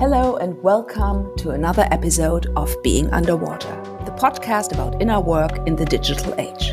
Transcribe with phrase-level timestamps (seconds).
[0.00, 3.68] Hello, and welcome to another episode of Being Underwater,
[4.06, 6.72] the podcast about inner work in the digital age.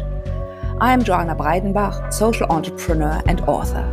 [0.79, 3.83] I am Joana Breidenbach, social entrepreneur and author.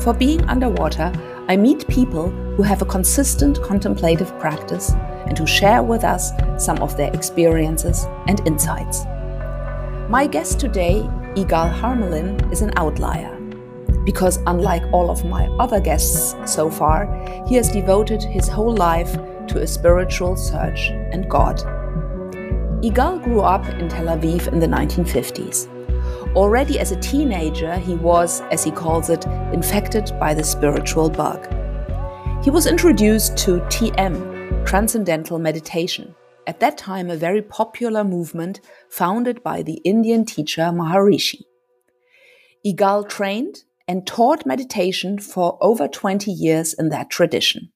[0.00, 1.12] For Being Underwater,
[1.46, 4.90] I meet people who have a consistent contemplative practice
[5.26, 9.04] and who share with us some of their experiences and insights.
[10.08, 11.02] My guest today,
[11.36, 13.39] Igal Harmelin, is an outlier
[14.04, 17.06] because unlike all of my other guests so far,
[17.46, 19.12] he has devoted his whole life
[19.48, 21.58] to a spiritual search and God.
[22.82, 25.68] Igal grew up in Tel Aviv in the 1950s.
[26.34, 31.46] Already as a teenager, he was, as he calls it, infected by the spiritual bug.
[32.42, 36.14] He was introduced to TM, Transcendental Meditation,
[36.46, 41.42] at that time a very popular movement founded by the Indian teacher Maharishi.
[42.64, 47.72] Igal trained and taught meditation for over 20 years in that tradition.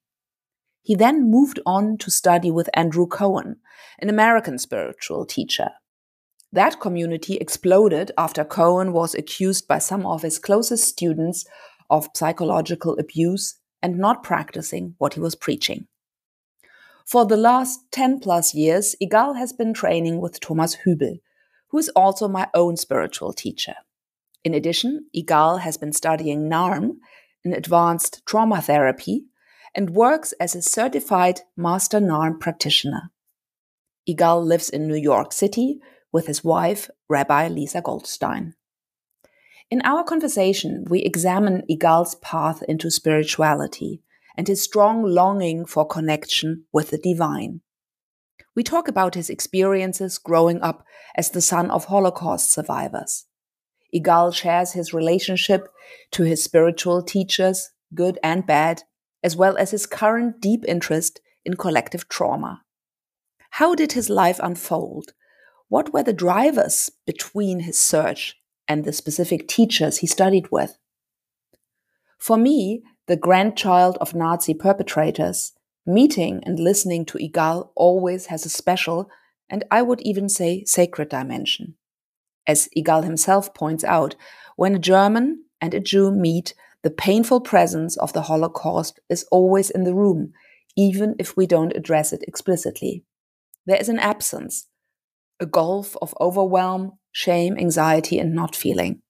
[0.81, 3.57] He then moved on to study with Andrew Cohen,
[3.99, 5.71] an American spiritual teacher.
[6.53, 11.43] That community exploded after Cohen was accused by some of his closest students
[11.89, 15.85] of psychological abuse and not practicing what he was preaching.
[17.05, 21.19] For the last 10 plus years, Igal has been training with Thomas Hübl,
[21.71, 23.75] who is also my own spiritual teacher.
[24.45, 26.99] In addition, Igal has been studying NARM,
[27.43, 29.25] an advanced trauma therapy,
[29.73, 33.11] and works as a certified master NARM practitioner.
[34.07, 35.79] Igal lives in New York City
[36.11, 38.53] with his wife, Rabbi Lisa Goldstein.
[39.71, 44.03] In our conversation, we examine Igal's path into spirituality
[44.37, 47.61] and his strong longing for connection with the divine.
[48.55, 53.25] We talk about his experiences growing up as the son of Holocaust survivors,
[53.95, 55.69] Igal shares his relationship
[56.11, 58.83] to his spiritual teachers, good and bad,
[59.23, 62.61] as well as his current deep interest in collective trauma.
[63.51, 65.13] How did his life unfold?
[65.69, 68.35] What were the drivers between his search
[68.67, 70.77] and the specific teachers he studied with?
[72.17, 75.53] For me, the grandchild of Nazi perpetrators,
[75.85, 79.09] meeting and listening to Igal always has a special,
[79.49, 81.75] and I would even say sacred dimension.
[82.47, 84.15] As Igal himself points out,
[84.55, 89.69] when a German and a Jew meet, the painful presence of the Holocaust is always
[89.69, 90.33] in the room,
[90.77, 93.03] even if we don't address it explicitly.
[93.65, 94.67] There is an absence,
[95.39, 99.01] a gulf of overwhelm, shame, anxiety, and not feeling.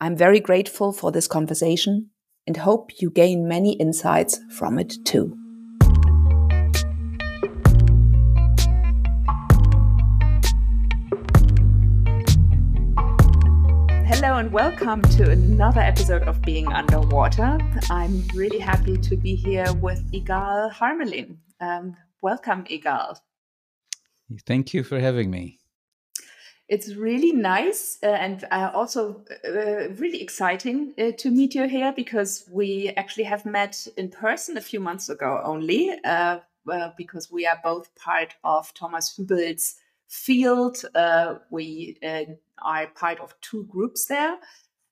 [0.00, 2.10] I'm very grateful for this conversation
[2.46, 5.41] and hope you gain many insights from it too.
[14.42, 17.58] And welcome to another episode of Being Underwater.
[17.90, 21.36] I'm really happy to be here with Igal Harmelin.
[21.60, 23.20] Um, welcome, Igal.
[24.44, 25.60] Thank you for having me.
[26.68, 31.92] It's really nice uh, and uh, also uh, really exciting uh, to meet you here
[31.92, 36.40] because we actually have met in person a few months ago only uh,
[36.98, 39.76] because we are both part of Thomas Hübl's
[40.08, 40.84] field.
[40.96, 41.96] Uh, we
[42.64, 44.36] are part of two groups there.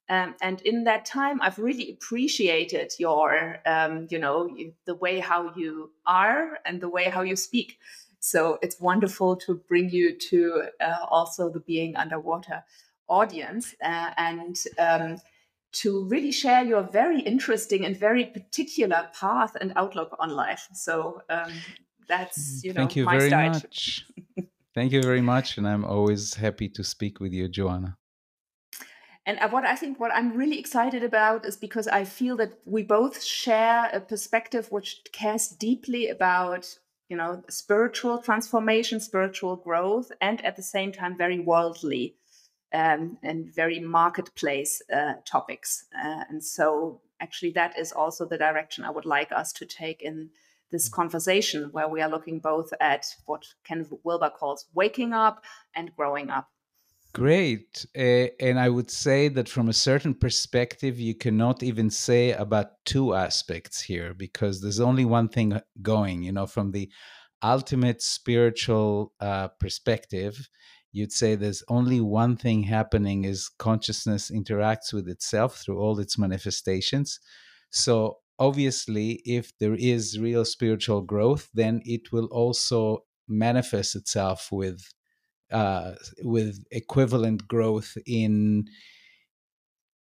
[0.09, 5.53] Um, and in that time, I've really appreciated your, um, you know, the way how
[5.55, 7.79] you are and the way how you speak.
[8.19, 12.65] So it's wonderful to bring you to uh, also the being underwater
[13.09, 15.21] audience uh, and um,
[15.73, 20.69] to really share your very interesting and very particular path and outlook on life.
[20.73, 21.53] So um,
[22.09, 23.53] that's you know Thank you my very start.
[23.53, 24.07] much.
[24.75, 27.97] Thank you very much, and I'm always happy to speak with you, Joana.
[29.27, 32.55] And uh, what I think what I'm really excited about is because I feel that
[32.65, 36.79] we both share a perspective which cares deeply about
[37.09, 42.15] you know spiritual transformation, spiritual growth, and at the same time very worldly
[42.73, 45.85] um, and very marketplace uh, topics.
[45.95, 50.01] Uh, and so actually that is also the direction I would like us to take
[50.01, 50.31] in
[50.71, 55.45] this conversation where we are looking both at what Ken Wilber calls waking up
[55.75, 56.49] and growing up.
[57.13, 57.85] Great.
[57.97, 62.85] Uh, and I would say that from a certain perspective, you cannot even say about
[62.85, 66.89] two aspects here because there's only one thing going, you know, from the
[67.43, 70.49] ultimate spiritual uh, perspective.
[70.93, 76.17] You'd say there's only one thing happening is consciousness interacts with itself through all its
[76.17, 77.19] manifestations.
[77.71, 84.93] So obviously, if there is real spiritual growth, then it will also manifest itself with
[85.53, 85.93] uh,
[86.23, 88.67] with equivalent growth in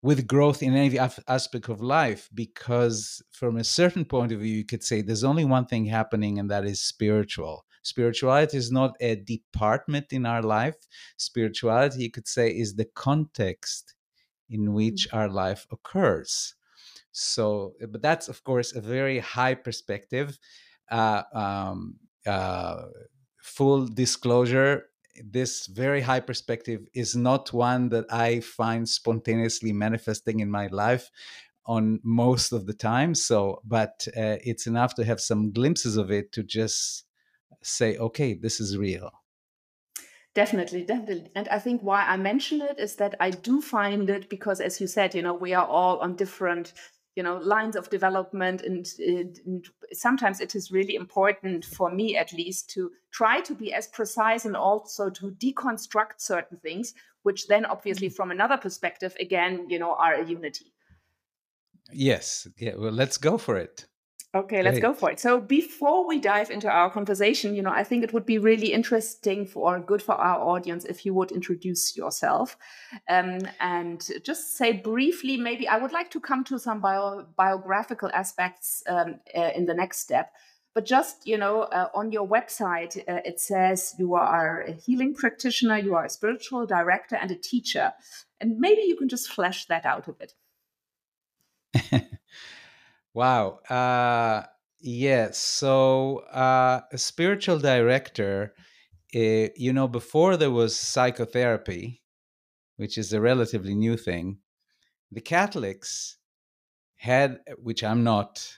[0.03, 4.65] with growth in any aspect of life because from a certain point of view you
[4.65, 7.65] could say there's only one thing happening and that is spiritual.
[7.83, 10.77] Spirituality is not a department in our life.
[11.17, 13.95] Spirituality you could say is the context
[14.51, 15.17] in which mm.
[15.17, 16.55] our life occurs
[17.17, 20.39] so but that's of course a very high perspective
[20.91, 21.97] uh, um,
[22.27, 22.83] uh,
[23.41, 24.85] full disclosure
[25.25, 31.11] this very high perspective is not one that I find spontaneously manifesting in my life
[31.67, 33.15] on most of the time.
[33.15, 37.05] So, but uh, it's enough to have some glimpses of it to just
[37.63, 39.11] say, okay, this is real.
[40.35, 41.31] Definitely, definitely.
[41.37, 44.81] And I think why I mention it is that I do find it because, as
[44.81, 46.73] you said, you know, we are all on different
[47.17, 52.33] you know lines of development and, and, sometimes it is really important for me at
[52.33, 57.65] least to try to be as precise and also to deconstruct certain things which then
[57.65, 58.17] obviously mm-hmm.
[58.17, 60.73] from another perspective again you know are a unity.
[61.93, 62.49] Yes.
[62.59, 63.87] Yeah well let's go for it
[64.35, 65.21] Okay, let's go for it.
[65.21, 68.73] So before we dive into our conversation, you know, I think it would be really
[68.73, 72.57] interesting for good for our audience if you would introduce yourself
[73.09, 75.37] um, and just say briefly.
[75.37, 79.75] Maybe I would like to come to some bio, biographical aspects um, uh, in the
[79.75, 80.33] next step.
[80.75, 85.15] But just you know, uh, on your website, uh, it says you are a healing
[85.15, 87.93] practitioner, you are a spiritual director, and a teacher.
[88.41, 90.35] And maybe you can just flesh that out a bit.
[93.15, 93.61] Wow.
[93.71, 94.43] Uh,
[94.81, 95.39] yes.
[95.39, 98.55] So, uh, a spiritual director,
[99.15, 102.03] uh, you know, before there was psychotherapy,
[102.77, 104.39] which is a relatively new thing,
[105.13, 106.19] the Catholics
[106.97, 108.49] had, which I'm not,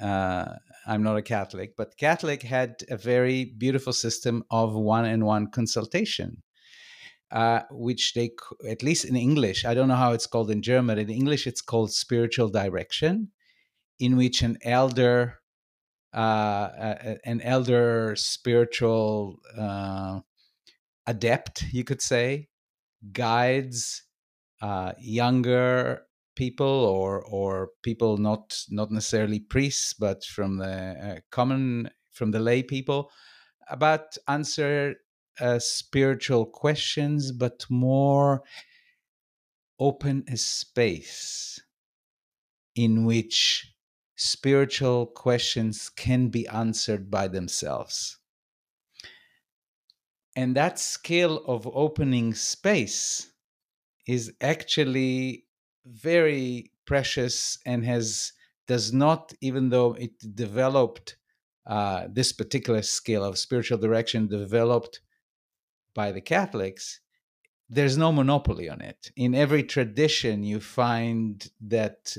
[0.00, 0.54] uh,
[0.86, 6.42] I'm not a Catholic, but Catholic had a very beautiful system of one-on-one consultation.
[7.32, 8.30] Uh, which they,
[8.68, 10.98] at least in English, I don't know how it's called in German.
[10.98, 13.32] In English, it's called spiritual direction
[13.98, 15.40] in which an elder,
[16.12, 16.68] uh,
[17.24, 20.20] an elder spiritual uh,
[21.06, 22.48] adept, you could say,
[23.12, 24.04] guides
[24.62, 26.06] uh, younger
[26.36, 32.40] people or or people not not necessarily priests, but from the uh, common from the
[32.40, 33.10] lay people
[33.68, 34.96] about answer
[35.40, 38.42] uh, spiritual questions, but more
[39.78, 41.60] open a space
[42.76, 43.73] in which
[44.16, 48.18] spiritual questions can be answered by themselves.
[50.36, 53.32] And that skill of opening space
[54.06, 55.46] is actually
[55.86, 58.32] very precious and has
[58.66, 61.16] does not even though it developed
[61.66, 65.00] uh, this particular skill of spiritual direction developed
[65.94, 67.00] by the catholics
[67.68, 69.10] there's no monopoly on it.
[69.16, 72.16] In every tradition, you find that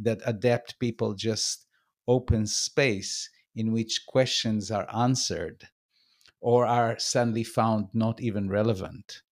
[0.00, 1.66] that adept people just
[2.06, 5.68] open space in which questions are answered
[6.40, 9.22] or are suddenly found not even relevant.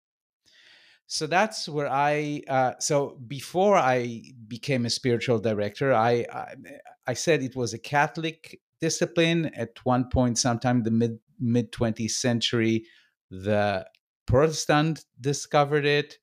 [1.07, 2.43] So that's where I.
[2.49, 6.55] Uh, so before I became a spiritual director, I, I
[7.07, 9.51] I said it was a Catholic discipline.
[9.55, 12.87] At one point, sometime the mid mid twentieth century,
[13.31, 13.87] the
[14.27, 16.19] Protestant discovered it.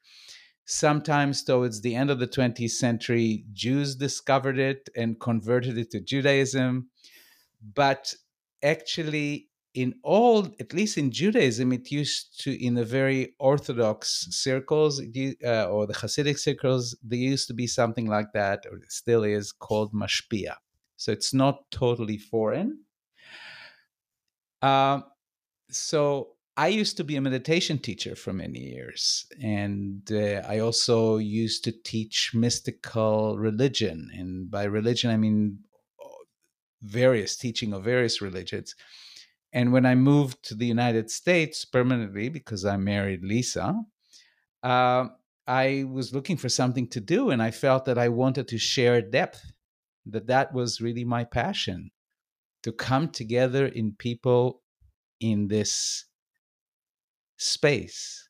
[0.66, 6.00] Sometimes, towards the end of the 20th century, Jews discovered it and converted it to
[6.00, 6.90] Judaism.
[7.74, 8.14] But
[8.62, 15.02] actually, in all, at least in Judaism, it used to, in the very Orthodox circles
[15.02, 19.24] uh, or the Hasidic circles, there used to be something like that, or it still
[19.24, 20.56] is, called mashpia.
[20.98, 22.80] So it's not totally foreign.
[24.62, 25.02] Uh,
[25.70, 31.16] so I used to be a meditation teacher for many years, and uh, I also
[31.16, 34.12] used to teach mystical religion.
[34.14, 35.60] And by religion, I mean
[36.82, 38.76] various teaching of various religions.
[39.54, 43.82] And when I moved to the United States permanently, because I married Lisa,
[44.62, 45.06] uh,
[45.48, 49.02] I was looking for something to do, and I felt that I wanted to share
[49.02, 49.42] depth.
[50.06, 51.92] That that was really my passion,
[52.64, 54.62] to come together in people
[55.22, 56.09] in this
[57.40, 58.30] space.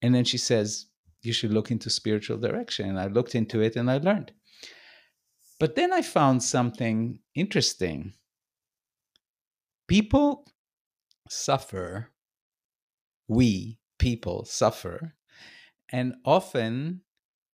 [0.00, 0.86] And then she says,
[1.22, 2.88] You should look into spiritual direction.
[2.88, 4.32] And I looked into it and I learned.
[5.60, 8.14] But then I found something interesting.
[9.86, 10.46] People
[11.28, 12.10] suffer,
[13.28, 15.14] we people suffer,
[15.92, 17.02] and often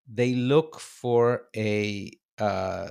[0.08, 2.90] they look for a uh,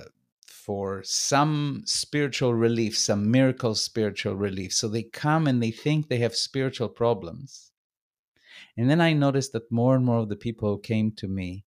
[0.65, 4.73] for some spiritual relief, some miracle spiritual relief.
[4.73, 7.71] So they come and they think they have spiritual problems.
[8.75, 11.65] And then I noticed that more and more of the people who came to me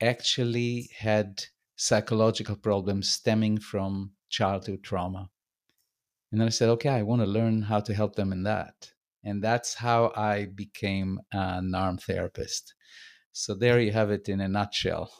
[0.00, 1.42] actually had
[1.74, 5.28] psychological problems stemming from childhood trauma.
[6.30, 8.92] And then I said, okay, I want to learn how to help them in that.
[9.24, 12.74] And that's how I became a NARM therapist.
[13.32, 15.12] So there you have it in a nutshell.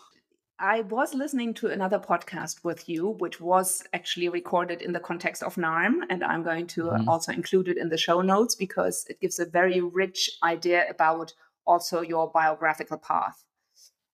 [0.63, 5.43] I was listening to another podcast with you, which was actually recorded in the context
[5.43, 7.09] of NARM, and I'm going to mm-hmm.
[7.09, 11.33] also include it in the show notes because it gives a very rich idea about
[11.67, 13.43] also your biographical path.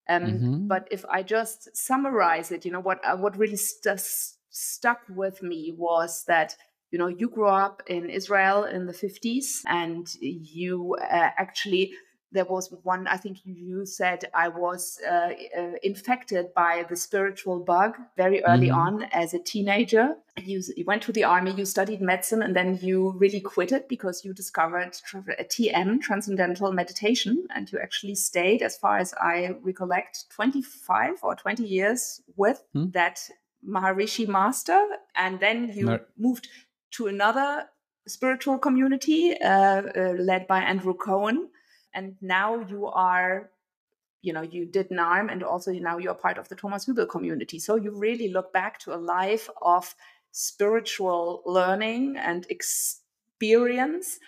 [0.08, 0.66] Um, mm-hmm.
[0.68, 4.00] But if I just summarize it, you know what uh, what really st-
[4.50, 6.54] stuck with me was that
[6.92, 11.92] you know you grew up in Israel in the 50s, and you uh, actually
[12.36, 17.58] there was one i think you said i was uh, uh, infected by the spiritual
[17.58, 18.78] bug very early mm-hmm.
[18.78, 20.14] on as a teenager
[20.44, 23.88] you, you, went to the army you studied medicine and then you really quit it
[23.88, 24.92] because you discovered
[25.38, 31.34] a tm transcendental meditation and you actually stayed as far as i recollect 25 or
[31.34, 32.90] 20 years with mm-hmm.
[32.90, 33.18] that
[33.66, 34.80] maharishi master
[35.14, 36.48] and then you moved
[36.90, 37.66] to another
[38.06, 41.48] spiritual community uh, uh, led by andrew cohen
[41.96, 43.50] and now you are
[44.22, 47.58] you know you did narm and also now you're part of the thomas hübl community.
[47.58, 49.94] So you really look back to a life of
[50.32, 54.18] spiritual learning and experience.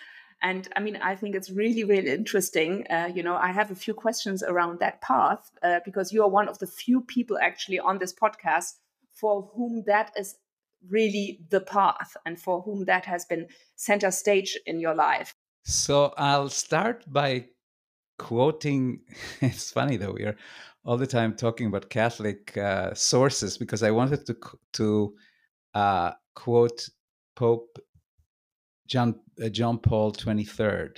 [0.41, 2.85] And i mean i think it's really really interesting.
[2.89, 6.29] Uh, you know i have a few questions around that path uh, because you are
[6.39, 8.71] one of the few people actually on this podcast
[9.13, 10.37] for whom that is
[10.89, 15.35] really the path and for whom that has been center stage in your life.
[15.65, 17.31] So i'll start by
[18.19, 18.99] quoting
[19.41, 20.35] it's funny though we are
[20.85, 24.35] all the time talking about catholic uh, sources because i wanted to
[24.73, 25.13] to
[25.73, 26.89] uh, quote
[27.35, 27.79] pope
[28.87, 30.97] john uh, john paul 23rd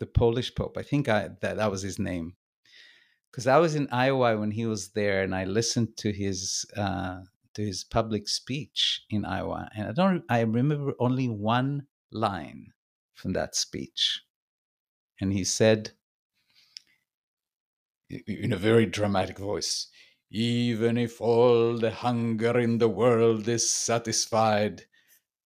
[0.00, 0.78] the polish pope.
[0.78, 2.32] I think I, that that was his name.
[3.30, 7.20] Because i was in iowa when he was there and i listened to his uh,
[7.54, 12.72] to his public speech in iowa and i don't i remember only one line
[13.14, 14.22] from that speech.
[15.20, 15.92] And he said
[18.26, 19.86] in a very dramatic voice.
[20.30, 24.84] Even if all the hunger in the world is satisfied,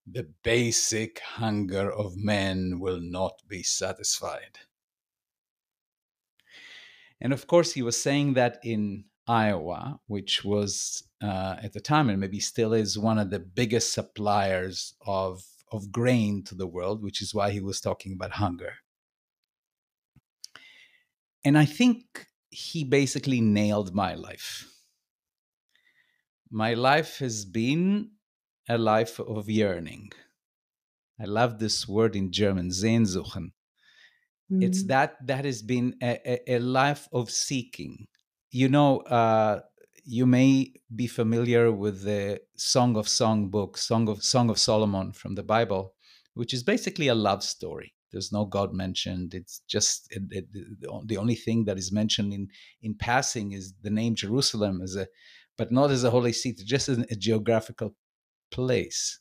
[0.07, 4.59] the basic hunger of men will not be satisfied.
[7.21, 12.11] And of course, he was saying that in Iowa, which was uh, at the time
[12.11, 15.43] and maybe still is one of the biggest suppliers of,
[15.73, 18.75] of grain to the world, which is why he was talking about hunger.
[21.47, 24.71] And I think he basically nailed my life.
[26.51, 28.13] My life has been
[28.69, 30.13] a life of yearning.
[31.21, 33.51] I love this word in German, Sehnsuchen.
[34.51, 34.63] Mm-hmm.
[34.63, 38.07] It's that that has been a, a, a, life of seeking.
[38.51, 39.61] You know, uh,
[40.05, 45.13] you may be familiar with the Song of Song book, Song of Song of Solomon
[45.13, 45.95] from the Bible,
[46.35, 47.95] which is basically a love story.
[48.15, 49.35] There's no God mentioned.
[49.35, 50.47] It's just it, it,
[51.09, 52.49] the only thing that is mentioned in
[52.81, 55.09] in passing is the name Jerusalem as a,
[55.59, 57.97] but not as a holy seat, just as a geographical
[58.53, 59.19] place.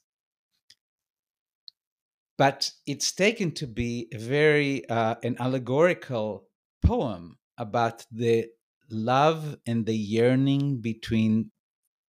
[2.37, 6.45] But it's taken to be a very uh, an allegorical
[6.85, 8.47] poem about the
[8.91, 11.49] love and the yearning between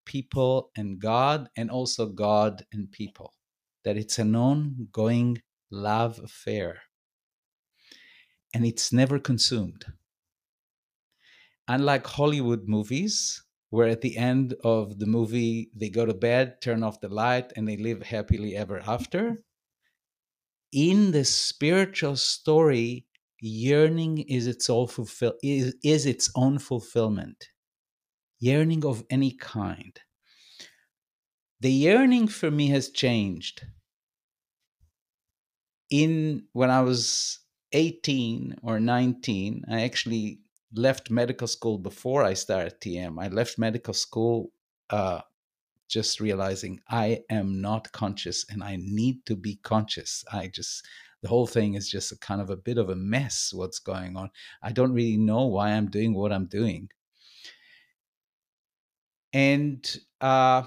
[0.04, 3.32] people and God, and also God and people.
[3.84, 5.40] That it's an ongoing
[5.70, 6.82] love affair.
[8.52, 9.86] And it's never consumed.
[11.66, 16.82] Unlike Hollywood movies, where at the end of the movie they go to bed, turn
[16.82, 19.42] off the light, and they live happily ever after,
[20.72, 23.06] in the spiritual story,
[23.40, 27.48] yearning is its own fulfill is, is its own fulfillment.
[28.40, 29.98] Yearning of any kind.
[31.60, 33.64] The yearning for me has changed
[35.94, 37.38] in when I was
[37.70, 40.40] 18 or 19, I actually
[40.74, 43.22] left medical school before I started TM.
[43.22, 44.50] I left medical school
[44.90, 45.20] uh,
[45.88, 50.24] just realizing I am not conscious and I need to be conscious.
[50.32, 50.84] I just,
[51.22, 54.16] the whole thing is just a kind of a bit of a mess what's going
[54.16, 54.30] on.
[54.64, 56.88] I don't really know why I'm doing what I'm doing.
[59.32, 60.64] And uh,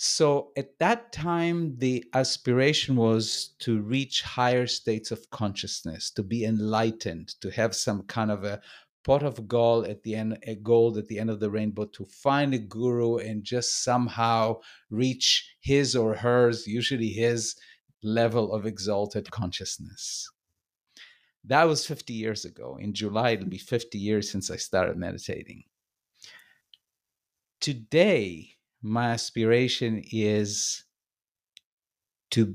[0.00, 6.44] so at that time, the aspiration was to reach higher states of consciousness, to be
[6.44, 8.60] enlightened, to have some kind of a
[9.02, 12.04] pot of gold at the end, a gold at the end of the rainbow, to
[12.04, 17.56] find a guru and just somehow reach his or hers, usually his
[18.00, 20.30] level of exalted consciousness.
[21.42, 22.78] That was 50 years ago.
[22.80, 25.64] In July, it'll be 50 years since I started meditating.
[27.58, 30.84] Today, my aspiration is
[32.30, 32.54] to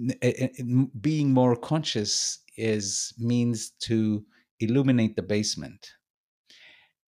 [0.00, 0.62] eh, eh, eh,
[1.00, 4.24] being more conscious is means to
[4.60, 5.94] illuminate the basement.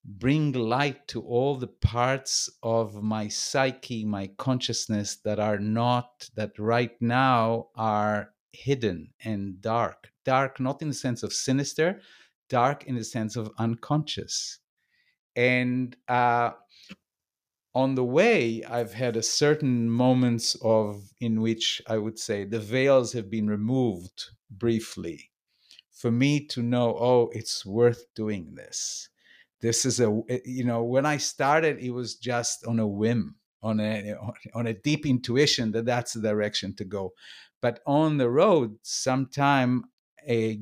[0.04, 6.59] Bring light to all the parts of my psyche my consciousness that are not that
[6.59, 10.11] right now are hidden and dark.
[10.25, 12.00] Dark not in the sense of sinister
[12.49, 14.59] dark in the sense of unconscious.
[15.37, 16.50] And uh,
[17.75, 22.61] on the way i've had a certain moments of in which i would say the
[22.61, 25.31] veils have been removed briefly
[26.04, 29.09] for me to know oh it's worth doing this.
[29.61, 33.37] This is a eh, you know when i started it was just on a whim
[33.62, 34.14] on a
[34.54, 37.14] on a deep intuition that that's the direction to go.
[37.62, 39.85] But on the road sometime
[40.28, 40.61] a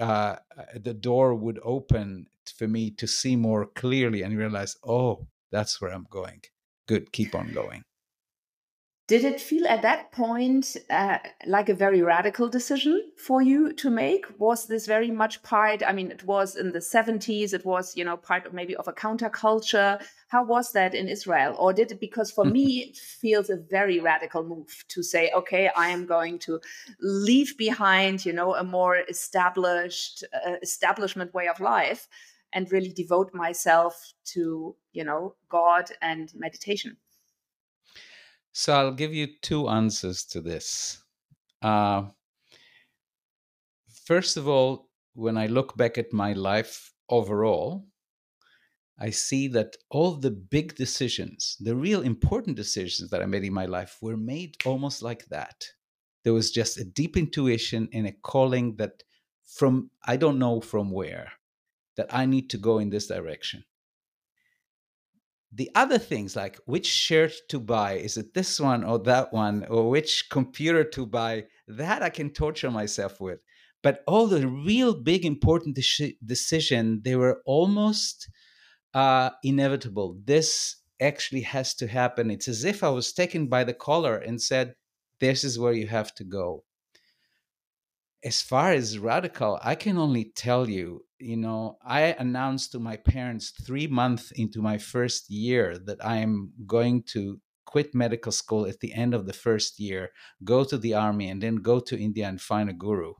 [0.00, 0.36] uh,
[0.74, 5.92] the door would open for me to see more clearly and realize oh that's where
[5.92, 6.40] i'm going
[6.88, 7.82] good keep on going
[9.12, 13.90] did it feel at that point uh, like a very radical decision for you to
[13.90, 14.24] make?
[14.38, 15.82] Was this very much part?
[15.86, 18.88] I mean, it was in the 70s, it was, you know, part of maybe of
[18.88, 20.02] a counterculture.
[20.28, 21.54] How was that in Israel?
[21.58, 25.68] Or did it, because for me, it feels a very radical move to say, okay,
[25.76, 26.60] I am going to
[27.00, 32.08] leave behind, you know, a more established uh, establishment way of life
[32.52, 36.96] and really devote myself to, you know, God and meditation?
[38.52, 41.02] So I'll give you two answers to this.
[41.62, 42.08] Uh,
[44.04, 47.86] first of all, when I look back at my life overall,
[48.98, 53.52] I see that all the big decisions, the real important decisions that I made in
[53.52, 55.64] my life, were made almost like that.
[56.24, 59.02] There was just a deep intuition and a calling that
[59.44, 61.32] from, I don't know from where,
[61.96, 63.64] that I need to go in this direction.
[65.54, 69.66] The other things like which shirt to buy is it this one or that one
[69.66, 73.40] or which computer to buy that i can torture myself with.
[73.82, 78.30] But all the real big important de- decision they were almost
[78.94, 80.18] uh, inevitable.
[80.24, 82.30] This actually has to happen.
[82.30, 84.74] It's as if i was taken by the collar and said
[85.20, 86.64] this is where you have to go.
[88.24, 92.96] As far as radical i can only tell you you know, I announced to my
[92.96, 98.66] parents three months into my first year that I am going to quit medical school
[98.66, 100.10] at the end of the first year,
[100.44, 103.14] go to the army, and then go to India and find a guru.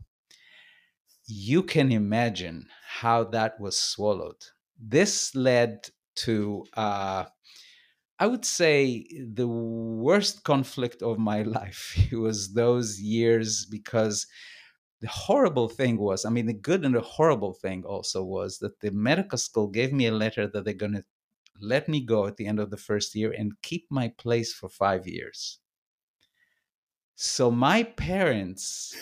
[1.27, 4.45] You can imagine how that was swallowed.
[4.79, 7.27] This led to, uh,
[8.19, 11.97] I would say, the worst conflict of my life.
[12.13, 14.27] It was those years because
[15.03, 18.79] the horrible thing was, I mean, the good and the horrible thing also was that
[18.79, 21.05] the medical school gave me a letter that they're going to
[21.61, 24.69] let me go at the end of the first year and keep my place for
[24.69, 25.59] five years.
[27.17, 28.97] So my parents,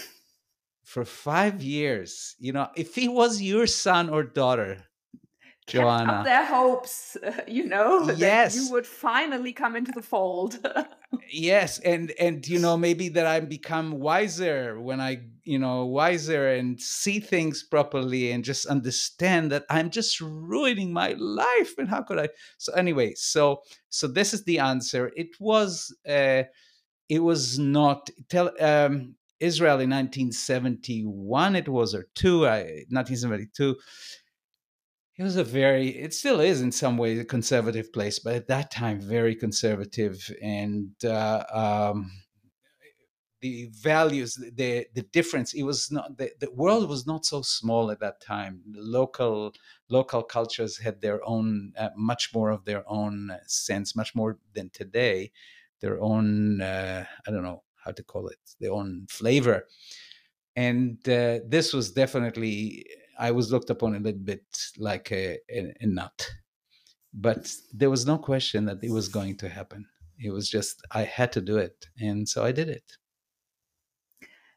[0.84, 4.82] for five years, you know, if he was your son or daughter,
[5.68, 6.20] Joana.
[6.20, 8.56] Up their hopes, you know, yes.
[8.56, 10.58] you would finally come into the fold.
[11.32, 16.48] yes, and and you know maybe that I become wiser when I you know wiser
[16.48, 22.02] and see things properly and just understand that I'm just ruining my life and how
[22.02, 22.28] could I?
[22.58, 25.10] So anyway, so so this is the answer.
[25.16, 26.44] It was uh,
[27.08, 31.56] it was not tell um, Israel in 1971.
[31.56, 33.76] It was or two, I, 1972
[35.20, 38.48] it was a very it still is in some ways a conservative place but at
[38.48, 42.10] that time very conservative and uh, um,
[43.42, 47.90] the values the the difference it was not the, the world was not so small
[47.90, 48.62] at that time.
[48.74, 49.52] Local
[49.90, 54.70] local cultures had their own uh, much more of their own sense much more than
[54.70, 55.30] today
[55.80, 59.66] their own uh, i don't know how to call it their own flavor.
[60.56, 62.84] And uh, this was definitely
[63.20, 64.44] I was looked upon a little bit
[64.78, 66.30] like a, a, a nut.
[67.12, 69.84] But there was no question that it was going to happen.
[70.18, 71.86] It was just, I had to do it.
[72.00, 72.96] And so I did it.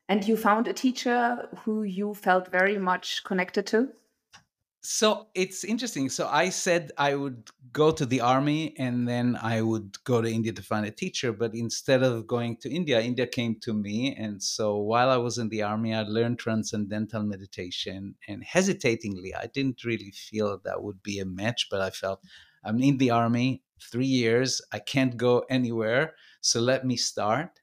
[0.08, 3.89] And you found a teacher who you felt very much connected to?
[4.86, 6.10] So it's interesting.
[6.10, 10.30] So I said I would go to the army and then I would go to
[10.30, 11.32] India to find a teacher.
[11.32, 14.13] But instead of going to India, India came to me.
[14.13, 18.15] And so while I was in the army, I learned transcendental meditation.
[18.28, 22.22] And hesitatingly, I didn't really feel that would be a match, but I felt
[22.65, 24.62] I'm in the army three years.
[24.74, 26.15] I can't go anywhere.
[26.41, 27.62] So let me start.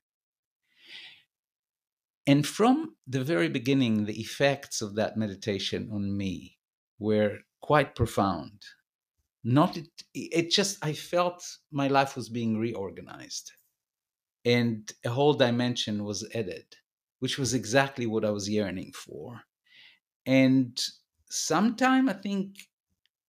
[2.26, 6.59] And from the very beginning, the effects of that meditation on me
[7.00, 8.62] were quite profound.
[9.44, 13.52] Not it, it just I felt my life was being reorganized,
[14.44, 16.76] and a whole dimension was added,
[17.20, 19.42] which was exactly what I was yearning for.
[20.26, 20.78] And
[21.30, 22.68] sometime I think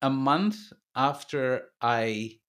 [0.01, 0.57] a month
[0.95, 2.39] after I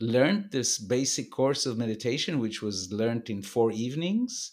[0.00, 4.52] learned this basic course of meditation, which was learned in four evenings,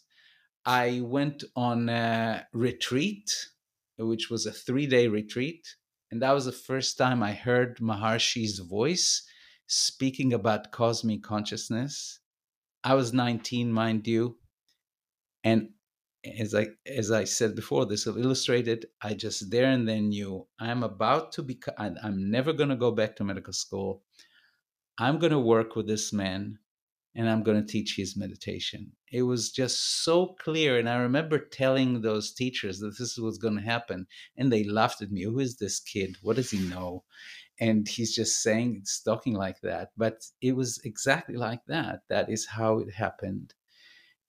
[0.66, 3.50] I went on a retreat,
[3.98, 5.76] which was a three day retreat.
[6.12, 9.24] And that was the first time I heard Maharishi's voice
[9.68, 12.20] speaking about cosmic consciousness.
[12.84, 14.38] I was 19, mind you.
[15.44, 15.70] And
[16.40, 18.86] as I as I said before, this illustrated.
[19.02, 21.60] I just there and then knew I'm about to be.
[21.78, 24.04] I'm never going to go back to medical school.
[24.98, 26.60] I'm going to work with this man
[27.16, 28.92] and I'm going to teach his meditation.
[29.12, 30.80] It was just so clear.
[30.80, 34.08] And I remember telling those teachers that this was going to happen.
[34.36, 35.24] And they laughed at me.
[35.24, 36.18] Who is this kid?
[36.22, 37.04] What does he know?
[37.60, 39.92] And he's just saying, it's talking like that.
[39.96, 42.02] But it was exactly like that.
[42.10, 43.54] That is how it happened.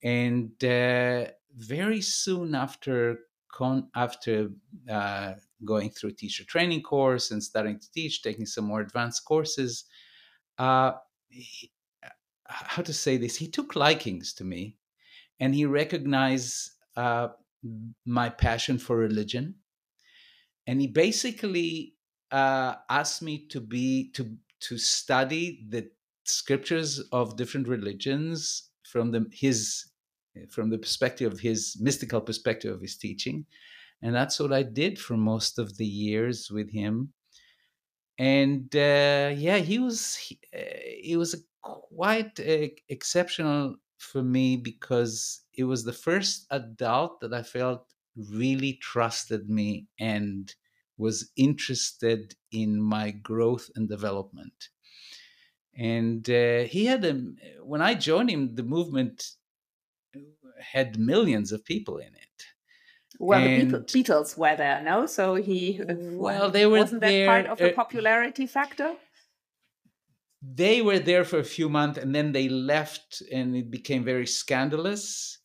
[0.03, 3.20] And uh, very soon after,
[3.51, 4.51] con- after
[4.90, 9.85] uh, going through teacher training course and starting to teach, taking some more advanced courses,
[10.59, 10.92] uh,
[12.46, 14.76] how to say this he took likings to me
[15.40, 17.28] and he recognized uh,
[18.04, 19.54] my passion for religion
[20.66, 21.94] and he basically
[22.30, 25.88] uh, asked me to be to to study the
[26.24, 29.90] scriptures of different religions from the his
[30.50, 33.46] from the perspective of his mystical perspective of his teaching
[34.02, 37.12] and that's what i did for most of the years with him
[38.18, 40.59] and uh, yeah he was he, uh,
[41.03, 47.42] he was quite uh, exceptional for me because it was the first adult that I
[47.42, 50.55] felt really trusted me and
[50.96, 54.68] was interested in my growth and development.
[55.77, 57.12] And uh, he had a,
[57.62, 59.33] when I joined him, the movement
[60.61, 62.53] had millions of people in it.
[63.18, 65.07] Well, and, the Beatles were there, no?
[65.07, 68.96] So he uh, well, they were wasn't there, that part of the uh, popularity factor?
[70.53, 74.27] they were there for a few months and then they left and it became very
[74.27, 75.38] scandalous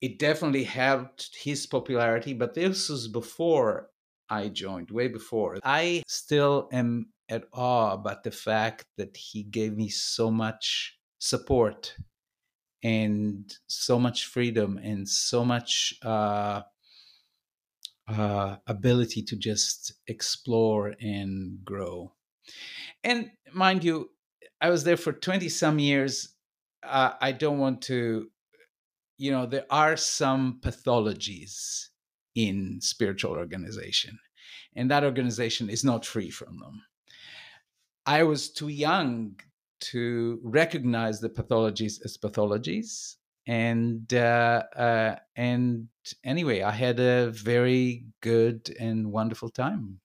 [0.00, 3.90] it definitely helped his popularity but this was before
[4.30, 9.76] i joined way before i still am at awe about the fact that he gave
[9.76, 11.94] me so much support
[12.82, 16.62] and so much freedom and so much uh,
[18.08, 22.12] uh, ability to just explore and grow
[23.04, 24.10] and mind you,
[24.60, 26.34] I was there for 20 some years.
[26.82, 28.28] Uh, I don't want to,
[29.16, 31.86] you know, there are some pathologies
[32.34, 34.18] in spiritual organization,
[34.76, 36.82] and that organization is not free from them.
[38.06, 39.38] I was too young
[39.80, 43.16] to recognize the pathologies as pathologies.
[43.46, 45.88] And uh, uh, and
[46.22, 50.00] anyway, I had a very good and wonderful time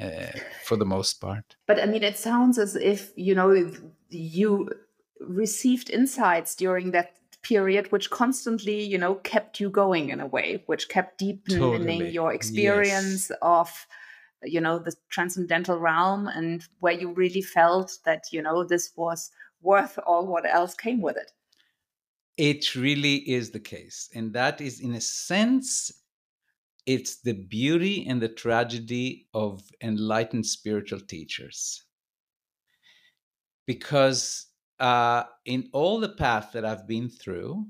[0.00, 1.56] uh, for the most part.
[1.66, 3.72] But I mean, it sounds as if you know
[4.10, 4.68] you
[5.20, 10.62] received insights during that period which constantly you know kept you going in a way
[10.66, 12.08] which kept deepening totally.
[12.08, 13.38] your experience yes.
[13.42, 13.86] of
[14.44, 19.30] you know the transcendental realm and where you really felt that you know this was
[19.60, 21.32] worth all what else came with it
[22.36, 25.92] it really is the case and that is in a sense
[26.86, 31.84] it's the beauty and the tragedy of enlightened spiritual teachers.
[33.66, 34.46] Because
[34.80, 37.66] uh, in all the path that I've been through,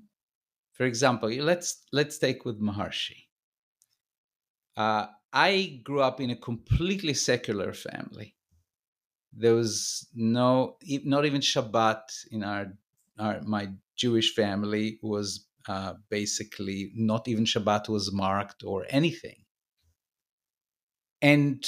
[0.72, 3.24] for example, let's let's take with Maharishi.
[4.74, 8.36] Uh, I grew up in a completely secular family.
[9.32, 12.66] There was no, not even Shabbat in our,
[13.18, 19.44] our my Jewish family was uh, basically not even Shabbat was marked or anything.
[21.22, 21.64] And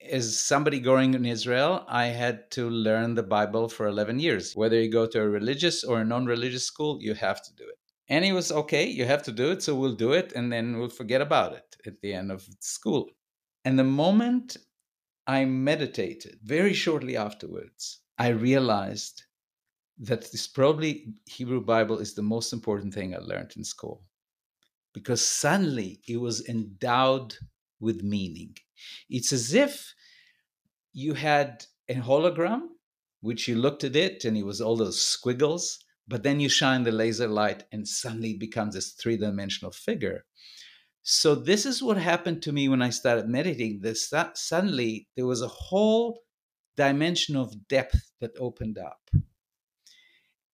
[0.00, 4.54] as somebody growing in Israel, I had to learn the Bible for 11 years.
[4.56, 7.64] Whether you go to a religious or a non religious school, you have to do
[7.68, 7.75] it.
[8.08, 10.78] And he was okay, you have to do it, so we'll do it, and then
[10.78, 13.10] we'll forget about it at the end of school.
[13.64, 14.56] And the moment
[15.26, 19.24] I meditated, very shortly afterwards, I realized
[19.98, 24.04] that this probably Hebrew Bible is the most important thing I learned in school
[24.92, 27.34] because suddenly it was endowed
[27.80, 28.56] with meaning.
[29.10, 29.94] It's as if
[30.92, 32.68] you had a hologram,
[33.20, 36.82] which you looked at it and it was all those squiggles, but then you shine
[36.82, 40.24] the laser light and suddenly it becomes this three-dimensional figure.
[41.02, 43.80] So this is what happened to me when i started meditating.
[43.80, 46.22] This that suddenly there was a whole
[46.76, 49.10] dimension of depth that opened up.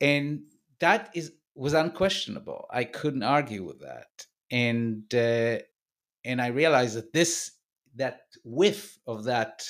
[0.01, 0.43] And
[0.81, 2.67] that is was unquestionable.
[2.71, 4.27] I couldn't argue with that.
[4.51, 5.59] And uh,
[6.25, 7.53] and i realized that this
[7.97, 9.67] that whiff of that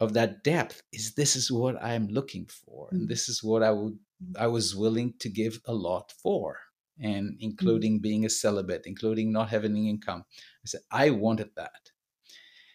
[0.00, 2.88] of that depth is this is what i'm looking for.
[2.92, 3.08] And mm.
[3.08, 3.98] this is what i would
[4.38, 6.58] I was willing to give a lot for,
[7.00, 7.36] and mm.
[7.40, 10.24] including being a celibate, including not having any income.
[10.30, 11.90] I said, I wanted that.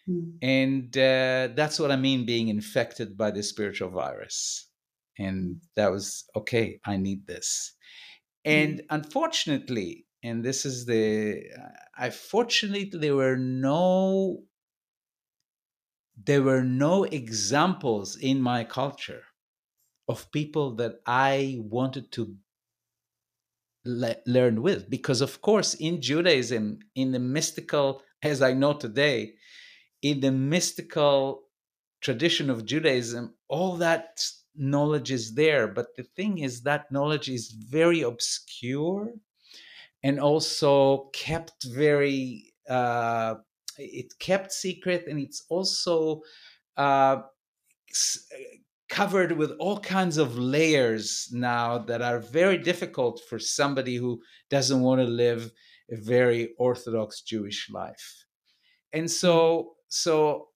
[0.08, 0.38] Mm.
[0.42, 4.68] And uh, that's what I mean being infected by the spiritual virus.
[5.18, 5.60] And mm.
[5.76, 7.74] that was okay, I need this.
[8.44, 8.84] And mm.
[8.90, 11.42] unfortunately, and this is the,
[11.98, 14.44] I fortunately, there were no,
[16.24, 19.24] there were no examples in my culture
[20.08, 22.36] of people that I wanted to
[23.84, 24.88] le- learn with.
[24.90, 29.34] Because, of course, in Judaism, in the mystical, as I know today,
[30.02, 31.44] in the mystical
[32.00, 34.24] tradition of Judaism, all that
[34.56, 35.68] knowledge is there.
[35.68, 39.14] But the thing is, that knowledge is very obscure
[40.02, 43.36] and also kept very, uh,
[43.78, 46.22] it kept secret and it's also
[46.76, 47.22] uh,
[48.92, 54.82] covered with all kinds of layers now that are very difficult for somebody who doesn't
[54.82, 55.50] want to live
[55.90, 58.26] a very orthodox Jewish life.
[58.92, 59.68] And so mm-hmm.
[59.88, 60.48] so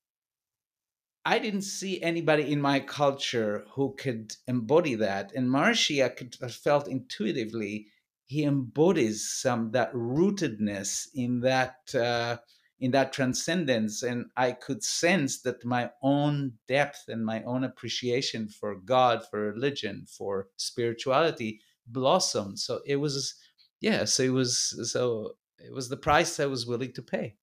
[1.25, 5.33] I didn't see anybody in my culture who could embody that.
[5.35, 7.87] And Maharishi, I could I felt intuitively
[8.27, 12.37] he embodies some that rootedness in that uh,
[12.81, 18.49] in that transcendence and i could sense that my own depth and my own appreciation
[18.49, 23.35] for god for religion for spirituality blossomed so it was
[23.81, 27.35] yeah so it was so it was the price i was willing to pay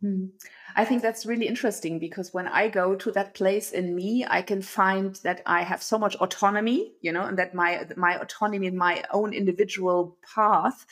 [0.00, 0.26] hmm.
[0.76, 4.42] I think that's really interesting because when I go to that place in me, I
[4.42, 8.68] can find that I have so much autonomy, you know, and that my my autonomy
[8.68, 10.86] in my own individual path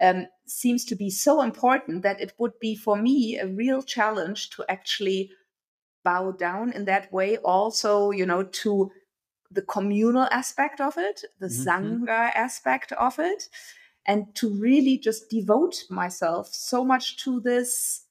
[0.00, 4.50] um, seems to be so important that it would be for me a real challenge
[4.50, 5.30] to actually
[6.04, 8.90] bow down in that way also you know to
[9.50, 11.68] the communal aspect of it the mm-hmm.
[11.68, 13.48] sangha aspect of it
[14.06, 18.06] and to really just devote myself so much to this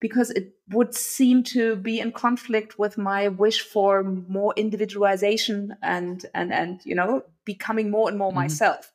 [0.00, 6.26] because it would seem to be in conflict with my wish for more individualization and
[6.34, 8.40] and and you know becoming more and more mm-hmm.
[8.40, 8.91] myself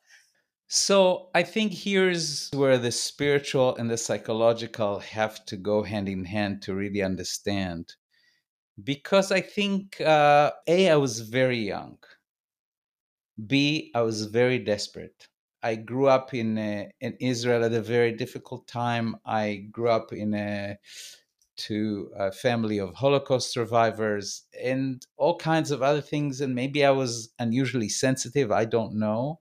[0.68, 6.26] so I think here's where the spiritual and the psychological have to go hand in
[6.26, 7.94] hand to really understand.
[8.82, 11.98] Because I think, uh, A, I was very young.
[13.46, 15.28] B, I was very desperate.
[15.62, 19.16] I grew up in uh, in Israel at a very difficult time.
[19.24, 20.78] I grew up in a
[21.68, 26.40] to a family of Holocaust survivors and all kinds of other things.
[26.40, 28.52] And maybe I was unusually sensitive.
[28.52, 29.40] I don't know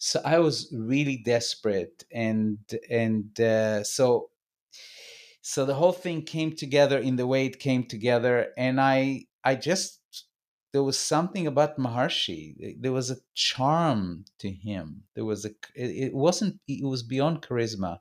[0.00, 2.58] so I was really desperate, and
[2.90, 4.30] and uh, so
[5.42, 9.54] so the whole thing came together in the way it came together, and I I
[9.54, 10.00] just
[10.72, 15.04] there was something about maharishi There was a charm to him.
[15.14, 18.00] There was a it wasn't it was beyond charisma.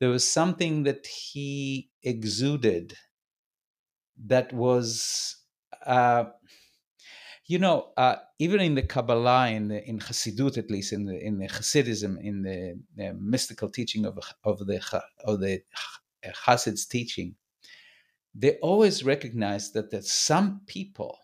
[0.00, 2.96] There was something that he exuded
[4.26, 5.36] that was.
[5.86, 6.24] Uh,
[7.48, 11.18] you know, uh, even in the Kabbalah, in the in Hasidut, at least in the
[11.18, 15.62] in the Hasidism, in the, the mystical teaching of of the of the
[16.46, 17.34] Hasid's teaching,
[18.34, 21.18] they always recognize that that some people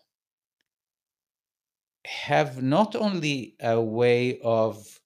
[2.05, 4.99] have not only a way of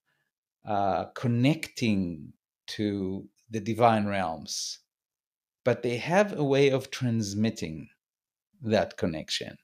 [0.66, 2.32] uh, connecting
[2.68, 4.80] to the divine realms,
[5.66, 7.90] but they have a way of transmitting
[8.62, 9.58] that connection.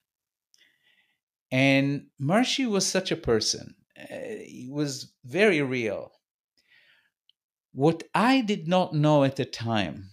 [1.55, 3.75] And Maharishi was such a person.
[3.97, 4.03] Uh,
[4.45, 6.11] he was very real.
[7.71, 10.11] What I did not know at the time,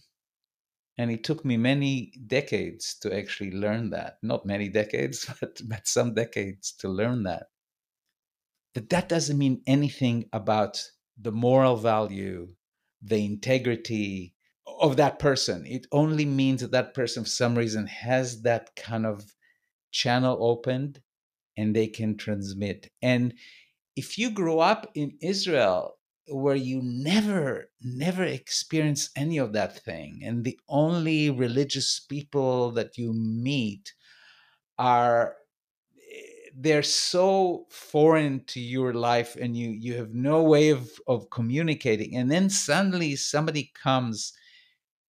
[0.97, 5.89] and it took me many decades to actually learn that, not many decades, but, but
[5.89, 7.49] some decades to learn that,
[8.75, 10.81] that that doesn't mean anything about
[11.21, 12.55] the moral value,
[13.03, 15.67] the integrity of that person.
[15.67, 19.35] It only means that that person, for some reason, has that kind of
[19.91, 21.01] channel opened
[21.57, 22.89] and they can transmit.
[23.03, 23.35] And
[23.97, 30.21] if you grow up in Israel where you never, never experience any of that thing,
[30.25, 33.93] and the only religious people that you meet
[34.79, 35.37] are
[35.99, 41.29] eh, they're so foreign to your life and you you have no way of of
[41.31, 44.33] communicating and then suddenly somebody comes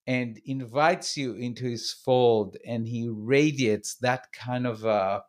[0.06, 5.24] and invites you into his fold and he radiates that kind of a,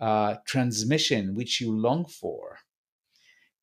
[0.00, 2.58] a transmission which you long for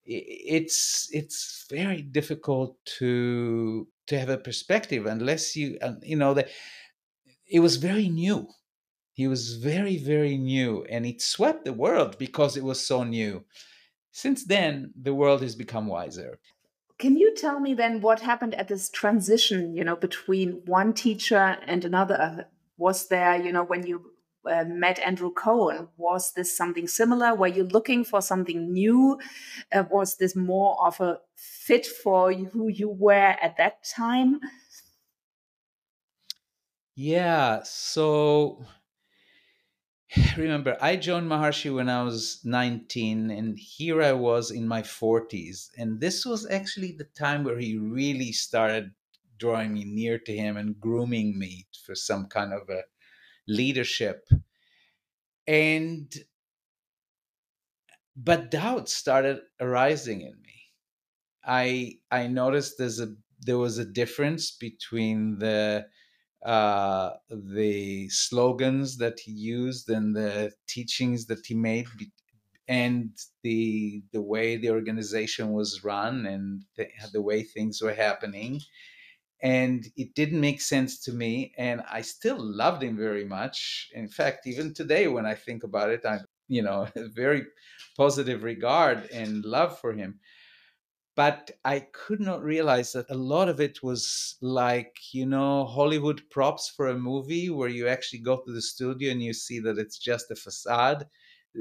[0.08, 6.50] it's it's very difficult to to have a perspective unless you you know that
[7.50, 8.48] it was very new.
[9.14, 13.44] He was very very new and it swept the world because it was so new.
[14.12, 16.40] Since then the world has become wiser.
[16.98, 21.58] Can you tell me then what happened at this transition, you know, between one teacher
[21.68, 22.48] and another?
[22.78, 24.14] Was there, you know, when you
[24.50, 27.36] uh, met Andrew Cohen, was this something similar?
[27.36, 29.20] Were you looking for something new?
[29.72, 34.40] Uh, was this more of a fit for who you were at that time?
[36.96, 38.66] Yeah, so
[40.38, 45.70] remember i joined maharishi when i was 19 and here i was in my 40s
[45.78, 48.92] and this was actually the time where he really started
[49.38, 52.84] drawing me near to him and grooming me for some kind of a
[53.48, 54.28] leadership
[55.48, 56.26] and
[58.16, 60.54] but doubts started arising in me.
[61.46, 65.88] I i noticed there's a there was a difference between the
[66.46, 71.88] uh, the slogans that he used and the teachings that he made
[72.68, 78.62] and the the way the organization was run and the, the way things were happening
[79.42, 84.08] and it didn't make sense to me and i still loved him very much in
[84.08, 87.44] fact even today when i think about it i'm you know very
[87.96, 90.20] positive regard and love for him
[91.16, 96.22] but I could not realize that a lot of it was like, you know, Hollywood
[96.30, 99.80] props for a movie where you actually go to the studio and you see that
[99.80, 101.08] it's just a facade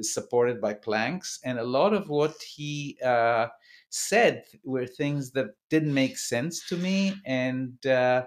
[0.03, 1.41] supported by planks.
[1.43, 3.47] And a lot of what he uh,
[3.90, 7.14] said were things that didn't make sense to me.
[7.25, 8.25] And, uh,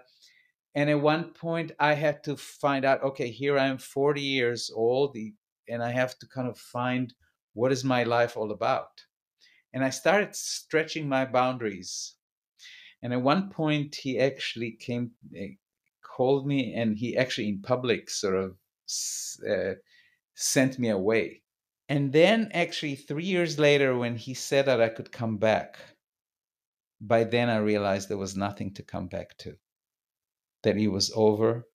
[0.76, 4.72] and at one point, I had to find out okay, here I am 40 years
[4.74, 5.18] old,
[5.68, 7.14] and I have to kind of find
[7.54, 8.90] what is my life all about
[9.74, 12.16] and I started stretching my boundaries.
[13.02, 15.46] And at one point, he actually came, uh,
[16.02, 18.58] called me, and he actually in public sort of
[19.48, 19.76] uh,
[20.36, 21.44] sent me away.
[21.90, 25.78] And then, actually, three years later, when he said that I could come back,
[27.02, 29.58] by then I realized there was nothing to come back to,
[30.64, 31.68] that it was over,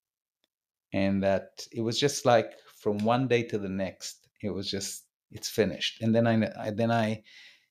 [0.92, 5.04] and that it was just like from one day to the next, it was just
[5.32, 6.00] it's finished.
[6.00, 7.22] And then I, I then I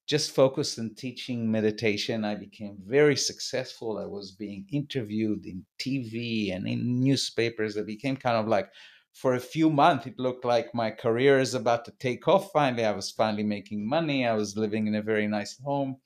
[0.07, 2.25] just focused on teaching meditation.
[2.25, 3.97] I became very successful.
[3.97, 7.77] I was being interviewed in TV and in newspapers.
[7.77, 8.69] I became kind of like,
[9.13, 12.83] for a few months, it looked like my career is about to take off finally.
[12.83, 14.25] I was finally making money.
[14.25, 15.97] I was living in a very nice home.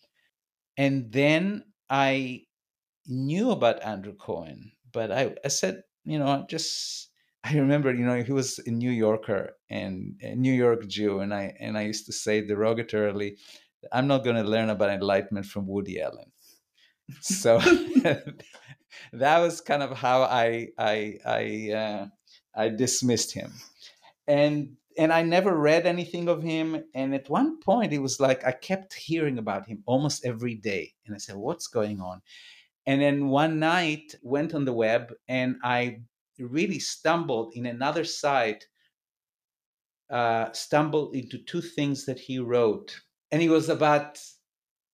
[0.77, 2.43] And then I
[3.07, 7.09] knew about Andrew Cohen, but I, I said, you know, I just
[7.43, 11.33] I remember, you know, he was a New Yorker and a New York Jew, and
[11.33, 13.37] I and I used to say derogatorily,
[13.91, 16.31] I'm not going to learn about enlightenment from Woody Allen.
[17.21, 17.59] So
[19.13, 22.07] that was kind of how I I I uh,
[22.57, 23.53] I dismissed him,
[24.27, 26.83] and and I never read anything of him.
[26.93, 30.93] And at one point, it was like I kept hearing about him almost every day,
[31.05, 32.21] and I said, "What's going on?"
[32.85, 36.01] And then one night, went on the web, and I
[36.39, 38.65] really stumbled in another site.
[40.09, 44.19] Uh, stumbled into two things that he wrote and it was about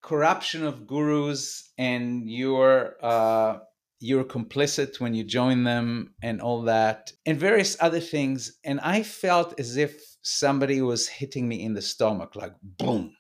[0.02, 3.60] corruption of gurus and you're uh,
[4.04, 8.60] you're complicit when you join them and all that and various other things.
[8.64, 13.16] And i felt as if somebody was hitting me in the stomach like boom.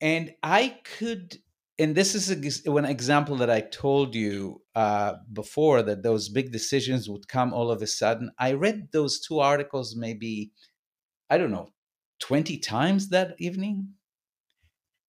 [0.00, 1.36] And i could
[1.80, 7.08] and this is an example that i told you uh, before that those big decisions
[7.08, 8.30] would come all of a sudden.
[8.38, 10.52] I read those two articles maybe
[11.30, 11.68] i don't know
[12.20, 13.94] 20 times that evening.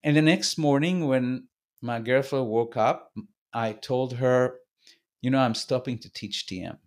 [0.04, 1.48] And the next morning, when
[1.82, 3.12] my girlfriend woke up,
[3.54, 4.60] I told her,
[5.22, 6.78] You know, I'm stopping to teach TM.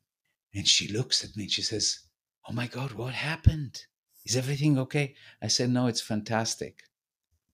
[0.55, 2.01] And she looks at me and she says,
[2.49, 3.83] Oh my God, what happened?
[4.25, 5.15] Is everything okay?
[5.43, 6.83] I said, No, it's fantastic.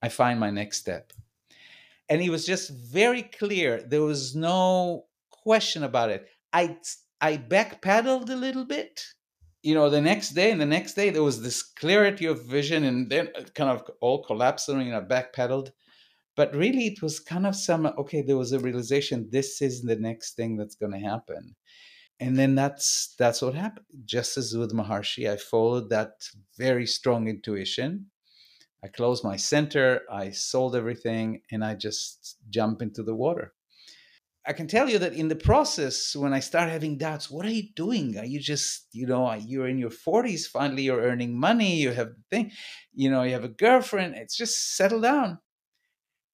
[0.03, 1.13] I find my next step.
[2.09, 3.83] And he was just very clear.
[3.83, 6.27] There was no question about it.
[6.53, 6.79] I
[7.21, 9.05] I backpedaled a little bit
[9.63, 12.85] you know, the next day and the next day, there was this clarity of vision,
[12.85, 15.73] and then kind of all collapsed and know, backpedaled.
[16.39, 18.23] But really, it was kind of some okay.
[18.23, 21.45] There was a realization: this is the next thing that's going to happen.
[22.21, 23.87] and then that's that's what happened.
[24.17, 26.13] Just as with maharishi i followed that
[26.67, 27.91] very strong intuition.
[28.85, 29.89] I closed my center
[30.23, 33.47] i sold everything and i just jump into the water.
[34.47, 37.57] I can tell you that in the process when i start having doubts what are
[37.61, 38.09] you doing?
[38.21, 42.11] Are you just you know you're in your 40s finally you're earning money you have
[42.19, 42.47] the thing
[43.03, 44.15] you know you have a girlfriend.
[44.17, 45.31] It's just settle down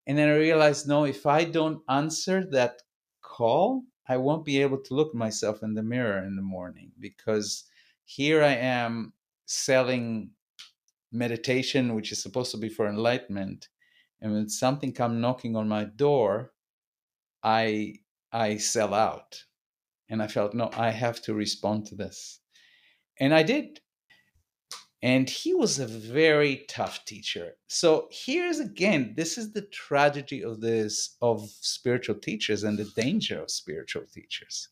[0.07, 2.82] and then i realized no if i don't answer that
[3.22, 7.64] call I won't be able to look myself in the mirror in the morning because
[8.05, 9.14] here I am
[9.46, 10.30] selling
[11.11, 13.68] meditation, which is supposed to be for enlightenment.
[14.20, 16.52] And when something come knocking on my door,
[17.42, 17.96] I
[18.32, 19.44] I sell out.
[20.11, 22.40] And I felt, no, I have to respond to this.
[23.18, 23.80] And I did.
[25.05, 27.59] And he was a very tough teacher.
[27.66, 33.42] So here's again, this is the tragedy of this of spiritual teachers and the danger
[33.42, 34.70] of spiritual teachers.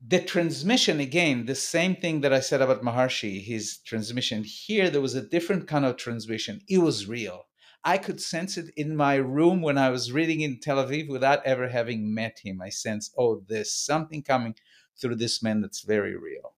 [0.00, 4.44] The transmission, again, the same thing that I said about Maharishi, his transmission.
[4.44, 6.60] Here, there was a different kind of transmission.
[6.68, 7.46] It was real.
[7.82, 11.44] I could sense it in my room when I was reading in Tel Aviv without
[11.44, 12.62] ever having met him.
[12.62, 14.54] I sensed, oh, there's something coming
[15.00, 16.55] through this man that's very real.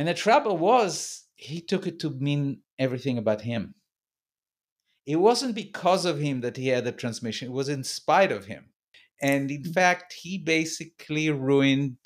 [0.00, 3.74] And the trouble was, he took it to mean everything about him.
[5.04, 8.46] It wasn't because of him that he had the transmission, it was in spite of
[8.46, 8.70] him.
[9.20, 9.74] And in mm.
[9.74, 11.98] fact, he basically ruined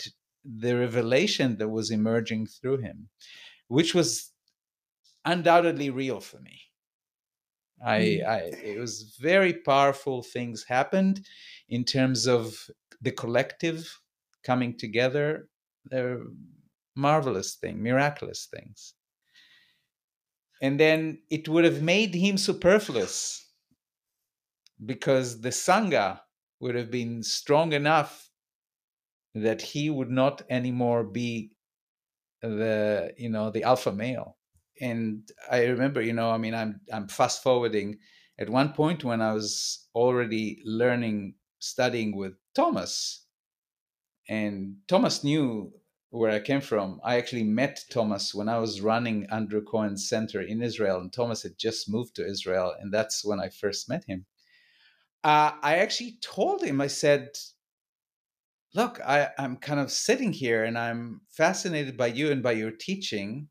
[0.45, 3.11] the revelation that was emerging through him,
[3.69, 4.33] which was
[5.25, 6.63] undoubtedly real for me.
[7.81, 8.27] I, mm.
[8.27, 8.39] I,
[8.73, 11.25] it was very powerful things happened
[11.69, 12.57] in terms of
[13.01, 14.01] the collective
[14.43, 15.47] coming together.
[15.85, 16.19] There
[16.97, 18.95] marvelous thing, miraculous things.
[20.61, 23.53] And then it would have made him superfluous
[24.85, 26.23] because the Sangha
[26.61, 28.31] would have been strong enough
[29.35, 31.57] that he would not anymore be
[32.43, 34.39] the you know the alpha male
[34.81, 37.99] and i remember you know i mean i'm i'm fast forwarding
[38.39, 43.27] at one point when i was already learning studying with thomas
[44.29, 45.73] and thomas knew
[46.15, 50.41] where I came from, I actually met Thomas when I was running Andrew Cohen Center
[50.41, 54.05] in Israel, and Thomas had just moved to Israel, and that's when I first met
[54.05, 54.25] him.
[55.25, 57.31] Uh, I actually told him, I said,
[58.75, 62.73] Look, I, I'm kind of sitting here and I'm fascinated by you and by your
[62.73, 63.49] teaching.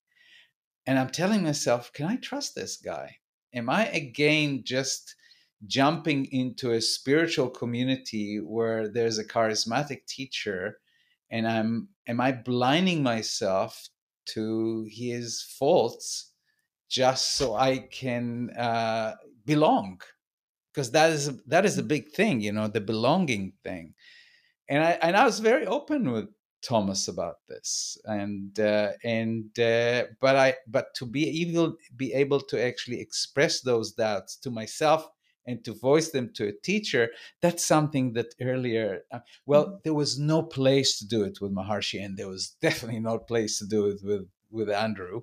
[0.86, 3.16] And I'm telling myself, can I trust this guy?
[3.54, 5.16] Am I again just
[5.66, 10.80] jumping into a spiritual community where there's a charismatic teacher
[11.34, 13.90] and i'm am i blinding myself
[14.26, 16.32] to his faults
[16.90, 19.16] just so i can uh,
[19.46, 20.00] belong?
[20.72, 23.94] Because that is that is the big thing you know the belonging thing.
[24.70, 26.30] And i and i was very open with
[26.62, 32.40] thomas about this and uh, and uh, but i but to be able be able
[32.40, 35.10] to actually express those doubts to myself
[35.46, 37.10] and to voice them to a teacher
[37.42, 39.76] that's something that earlier uh, well mm-hmm.
[39.84, 43.60] there was no place to do it with maharishi and there was definitely no place
[43.60, 45.22] to do it with with andrew.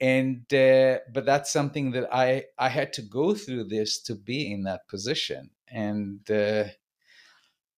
[0.00, 4.52] And uh, but that's something that i i had to go through this to be
[4.52, 5.50] in that position.
[5.66, 6.64] And uh,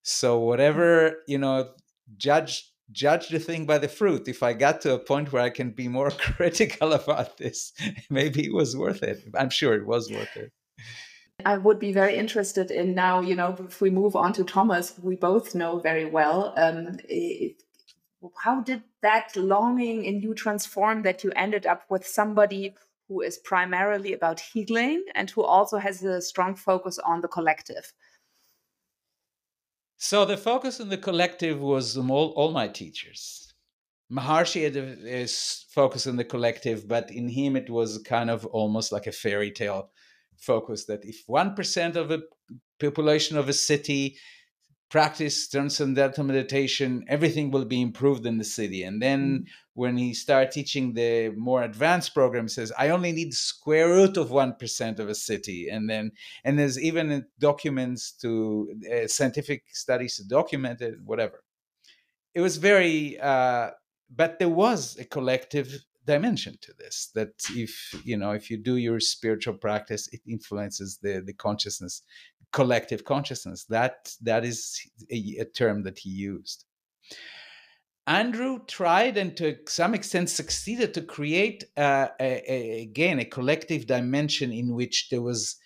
[0.03, 1.70] so whatever you know
[2.18, 4.28] judge judge the thing by the fruit.
[4.28, 7.72] If i got to a point where i can be more critical about this
[8.11, 9.24] maybe it was worth it.
[9.35, 10.53] I'm sure it was worth it
[11.45, 14.95] I would be very interested in now, you know, if we move on to Thomas,
[15.03, 16.55] we both know very well.
[16.57, 17.62] Um, it,
[18.38, 22.74] how did that longing in you transform that you ended up with somebody
[23.09, 27.93] who is primarily about healing and who also has a strong focus on the collective?
[29.97, 33.53] So the focus on the collective was all, all my teachers.
[34.11, 38.45] Maharishi had a, a focus on the collective, but in him it was kind of
[38.47, 39.91] almost like a fairy tale
[40.41, 42.22] focus that if 1% of the
[42.78, 44.16] population of a city
[44.91, 48.82] practice transcendental meditation, everything will be improved in the city.
[48.82, 49.45] And then mm.
[49.74, 54.30] when he started teaching the more advanced program, says, I only need square root of
[54.30, 55.68] 1% of a city.
[55.70, 56.11] And then,
[56.45, 61.45] and there's even documents to uh, scientific studies to document it, whatever.
[62.34, 63.70] It was very, uh,
[64.14, 65.84] but there was a collective
[66.14, 67.34] dimension to this that
[67.66, 67.72] if
[68.04, 72.02] you know if you do your spiritual practice it influences the the consciousness
[72.52, 74.61] collective consciousness that that is
[75.11, 76.64] a, a term that he used
[78.06, 83.86] andrew tried and to some extent succeeded to create uh, a, a, again a collective
[83.86, 85.56] dimension in which there was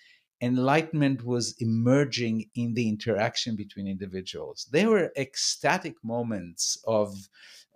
[0.41, 4.67] enlightenment was emerging in the interaction between individuals.
[4.71, 7.15] There were ecstatic moments of,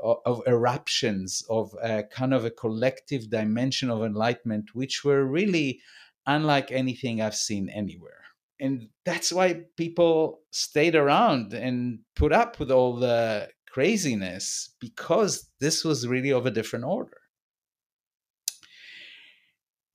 [0.02, 5.82] of, eruptions of a kind of a collective dimension of enlightenment, which were really
[6.26, 8.24] unlike anything I've seen anywhere.
[8.60, 15.84] And that's why people stayed around and put up with all the craziness because this
[15.84, 17.18] was really of a different order.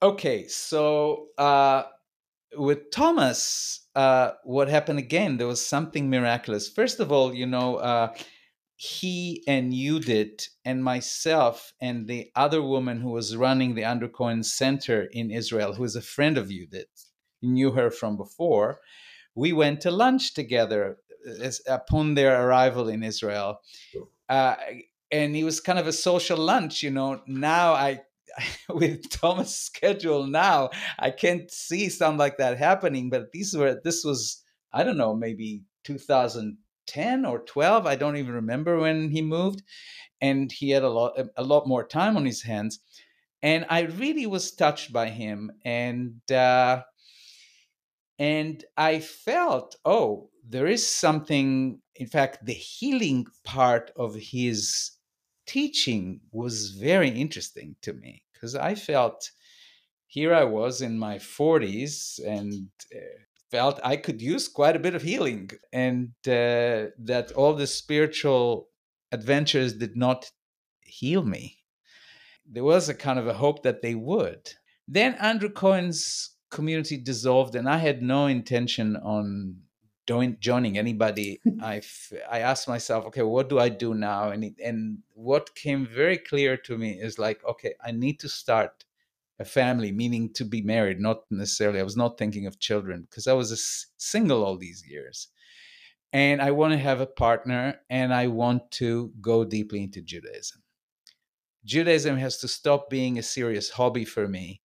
[0.03, 1.85] Okay, so uh,
[2.57, 5.37] with Thomas, uh, what happened again?
[5.37, 6.69] There was something miraculous.
[6.69, 8.15] First of all, you know, uh,
[8.85, 14.43] he and Judith and myself and the other woman who was running the Andrew Cohen
[14.43, 17.11] Center in Israel, who is a friend of Judith,
[17.41, 18.81] knew her from before.
[19.35, 23.61] We went to lunch together uh, as, upon their arrival in Israel.
[24.29, 24.57] Uh,
[25.11, 27.23] and it was kind of a social lunch, you know.
[27.27, 28.03] Now I
[28.69, 33.09] with Thomas' schedule now, I can't see something like that happening.
[33.09, 35.63] But these were this was I don't know maybe
[36.87, 37.87] 2010 or 12.
[37.87, 39.63] I don't even remember when he moved,
[40.21, 42.81] and he had a lot a lot more time on his hands,
[43.43, 46.21] and I really was touched by him and.
[46.31, 46.83] Uh,
[48.19, 51.81] and I felt, oh, there is something.
[51.97, 54.93] In fact, the healing part of his
[55.47, 59.31] teaching was very interesting to me because I felt
[60.07, 63.24] here I was in my 40s and uh,
[63.55, 68.69] felt I could use quite a bit of healing, and uh, that all the spiritual
[69.13, 70.33] adventures did not
[70.81, 71.59] heal me.
[72.45, 74.43] There was a kind of a hope that they would.
[74.89, 79.57] Then Andrew Cohen's community dissolved, and I had no intention on
[80.09, 81.41] join, joining anybody.
[81.63, 81.81] I
[82.29, 84.31] I asked myself, okay, what do I do now?
[84.31, 88.29] And it, and what came very clear to me is like, okay, I need to
[88.29, 88.84] start
[89.39, 91.01] a family, meaning to be married.
[91.01, 91.81] Not necessarily.
[91.81, 95.29] I was not thinking of children because I was a s- single all these years,
[96.13, 100.63] and I want to have a partner, and I want to go deeply into Judaism.
[101.65, 104.63] Judaism has to stop being a serious hobby for me.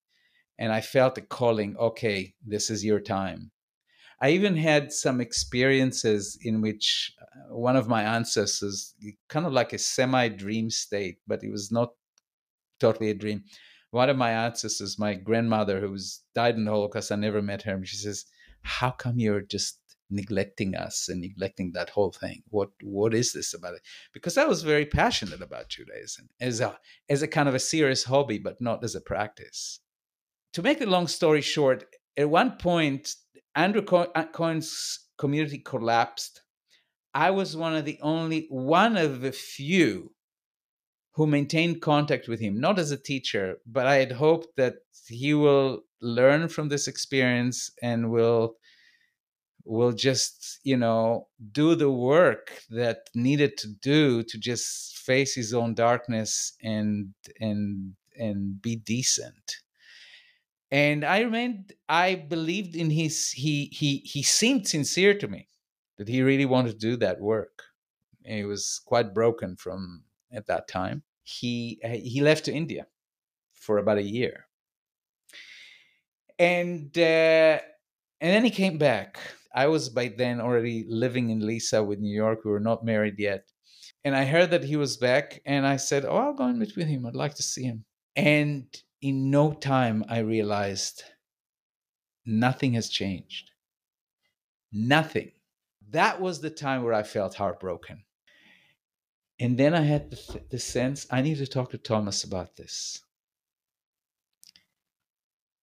[0.59, 3.51] And I felt a calling, okay, this is your time
[4.21, 8.95] I even had some experiences in which uh, one of my ancestors,
[9.29, 11.93] kind of like a semi dream state, but it was not
[12.79, 13.45] totally a dream.
[13.91, 17.63] One of my ancestors, my grandmother, who was died in the Holocaust, I never met
[17.63, 17.73] her.
[17.73, 18.25] And she says,
[18.61, 19.79] "How come you're just
[20.11, 22.43] neglecting us and neglecting that whole thing?
[22.49, 23.81] What what is this about it?"
[24.13, 26.79] Because I was very passionate about Judaism as a
[27.09, 29.79] as a kind of a serious hobby, but not as a practice.
[30.53, 31.85] To make the long story short,
[32.17, 33.15] at one point
[33.55, 36.41] Andrew uh, Cohen's community collapsed.
[37.13, 40.13] I was one of the only, one of the few
[41.13, 44.75] who maintained contact with him, not as a teacher, but I had hoped that
[45.07, 48.55] he will learn from this experience and will
[49.65, 55.53] will just you know do the work that needed to do to just face his
[55.53, 59.57] own darkness and and and be decent
[60.71, 61.73] and I remained.
[61.87, 63.31] I believed in his.
[63.31, 65.47] He he he seemed sincere to me
[65.97, 67.63] that he really wanted to do that work.
[68.25, 71.03] and he was quite broken from at that time.
[71.23, 72.87] He he left to India
[73.53, 74.47] for about a year,
[76.37, 77.59] and uh,
[78.21, 79.19] and then he came back.
[79.53, 82.45] I was by then already living in Lisa with New York.
[82.45, 83.49] We were not married yet.
[84.05, 86.75] And I heard that he was back, and I said, Oh, I'll go and meet
[86.75, 87.05] with him.
[87.05, 87.85] I'd like to see him.
[88.15, 88.65] And
[89.01, 91.03] in no time, I realized
[92.25, 93.51] nothing has changed.
[94.71, 95.31] Nothing.
[95.89, 98.03] That was the time where I felt heartbroken.
[99.39, 103.01] And then I had the, the sense I need to talk to Thomas about this.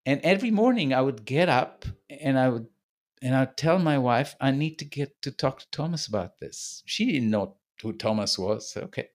[0.07, 2.69] And every morning I would get up and I would
[3.23, 6.83] and I'd tell my wife, I need to get to talk to Thomas about this.
[6.87, 8.77] She didn't know who Thomas was.
[8.77, 9.09] Okay.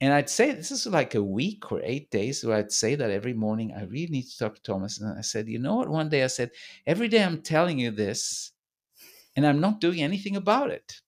[0.00, 3.10] And I'd say this is like a week or eight days where I'd say that
[3.10, 3.72] every morning.
[3.72, 5.00] I really need to talk to Thomas.
[5.00, 5.88] And I said, you know what?
[5.88, 6.50] One day I said,
[6.86, 8.52] every day I'm telling you this,
[9.36, 11.00] and I'm not doing anything about it.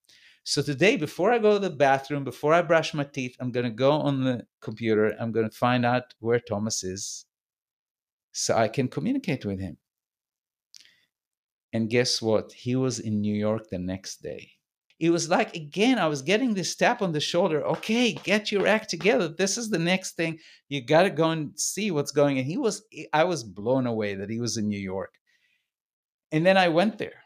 [0.49, 3.65] So today, before I go to the bathroom, before I brush my teeth, I'm going
[3.65, 5.15] to go on the computer.
[5.21, 7.27] I'm going to find out where Thomas is
[8.33, 9.77] so I can communicate with him.
[11.75, 12.51] And guess what?
[12.53, 14.53] He was in New York the next day
[15.01, 18.67] it was like again i was getting this tap on the shoulder okay get your
[18.67, 20.37] act together this is the next thing
[20.69, 22.83] you got to go and see what's going on he was
[23.13, 25.15] i was blown away that he was in new york
[26.33, 27.23] and then i went there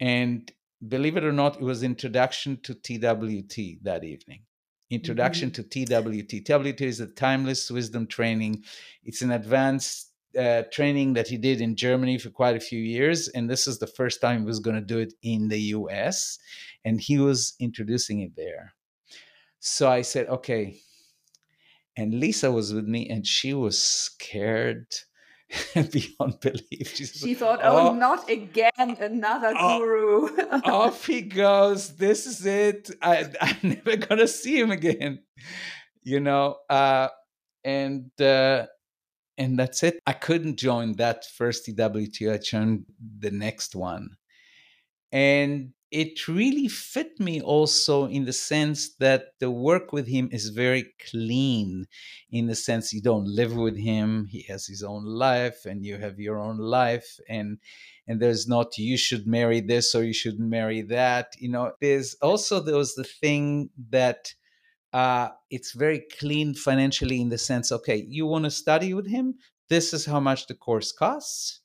[0.00, 0.50] and
[0.88, 4.42] believe it or not it was introduction to twt that evening
[4.90, 5.68] introduction mm-hmm.
[5.68, 8.62] to twt twt is a timeless wisdom training
[9.04, 13.28] it's an advanced uh, training that he did in Germany for quite a few years,
[13.28, 16.38] and this is the first time he was going to do it in the U.S.
[16.84, 18.74] And he was introducing it there.
[19.60, 20.80] So I said, okay.
[21.96, 24.86] And Lisa was with me, and she was scared
[25.74, 26.96] beyond belief.
[26.96, 30.28] She, she thought, oh, oh, not again, another oh, guru.
[30.64, 31.96] off he goes.
[31.96, 32.90] This is it.
[33.02, 35.20] I, I'm never going to see him again.
[36.02, 37.08] You know, uh,
[37.64, 38.66] and uh,
[39.38, 40.00] and that's it.
[40.06, 42.34] I couldn't join that first EWTO.
[42.34, 42.86] I joined
[43.18, 44.16] the next one.
[45.10, 50.48] And it really fit me also in the sense that the work with him is
[50.48, 51.86] very clean
[52.30, 55.98] in the sense you don't live with him he has his own life and you
[55.98, 57.58] have your own life and
[58.08, 61.72] and there's not you should marry this or you shouldn't marry that you know?
[61.80, 64.34] There's also there was the thing that
[64.94, 69.34] uh, it's very clean financially in the sense okay you want to study with him?
[69.68, 71.60] This is how much the course costs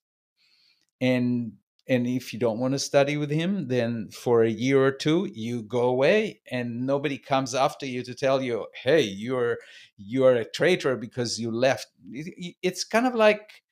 [0.99, 1.53] and
[1.89, 5.29] and if you don't want to study with him then for a year or two
[5.33, 9.57] you go away and nobody comes after you to tell you hey you're
[9.97, 11.88] you're a traitor because you left.
[12.09, 13.63] It's kind of like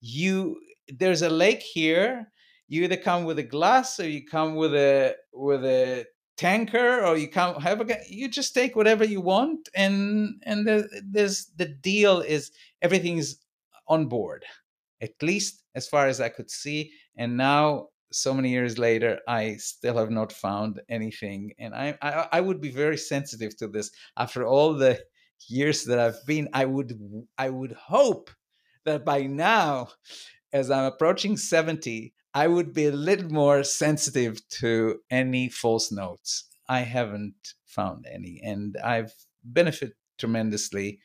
[0.00, 0.56] you
[0.88, 2.28] there's a lake here.
[2.68, 6.06] You either come with a glass or you come with a with a
[6.36, 11.50] tanker or you come have a you just take whatever you want and and there's
[11.56, 12.50] the deal is
[12.82, 13.36] everything's
[13.86, 14.44] on board.
[15.00, 19.56] At least as far as i could see and now so many years later i
[19.56, 23.90] still have not found anything and I, I i would be very sensitive to this.
[24.16, 25.00] After all the
[25.48, 26.98] years that i've been i would
[27.36, 28.30] i would hope
[28.84, 29.88] that by now
[30.52, 36.44] as i'm approaching 70 i would be a little more sensitive to any false notes.
[36.68, 39.12] I haven't found any and i've
[39.42, 41.00] benefited tremendously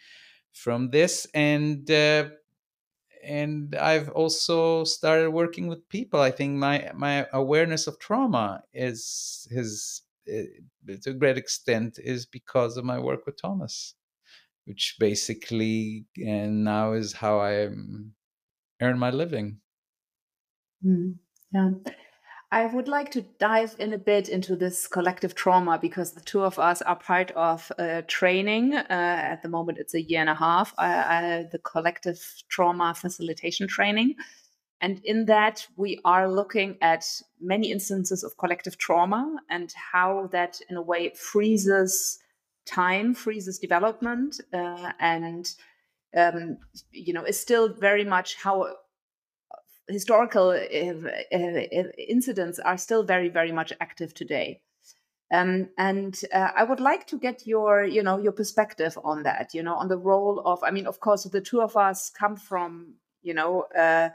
[0.54, 2.30] from this and uh,
[3.24, 6.20] and I've also started working with people.
[6.22, 10.46] I think my my awareness of trauma is is eh,
[11.02, 13.96] to a great extent is because of my work with Thomas,
[14.66, 17.70] which basically and now is how I
[18.82, 19.62] earn my living.
[20.84, 21.20] Mm,
[21.52, 21.72] yeah.
[22.52, 26.44] I would like to dive in a bit into this collective trauma because the two
[26.44, 28.74] of us are part of uh, training.
[28.74, 32.20] Uh, at the moment, it's a year and a half, uh, uh, the collective
[32.50, 34.16] trauma facilitation training.
[34.82, 37.06] And in that, we are looking at
[37.40, 42.18] many instances of collective trauma and how that, in a way, freezes
[42.66, 45.54] time, freezes development, uh, and
[46.16, 46.58] um,
[46.92, 48.74] you know, is still very much how
[49.90, 50.52] historical
[51.32, 54.62] incidents are still very, very much active today.
[55.32, 59.54] Um, and uh, I would like to get your, you know, your perspective on that.
[59.54, 60.64] You know, on the role of.
[60.64, 64.10] I mean, of course, the two of us come from, you know, uh,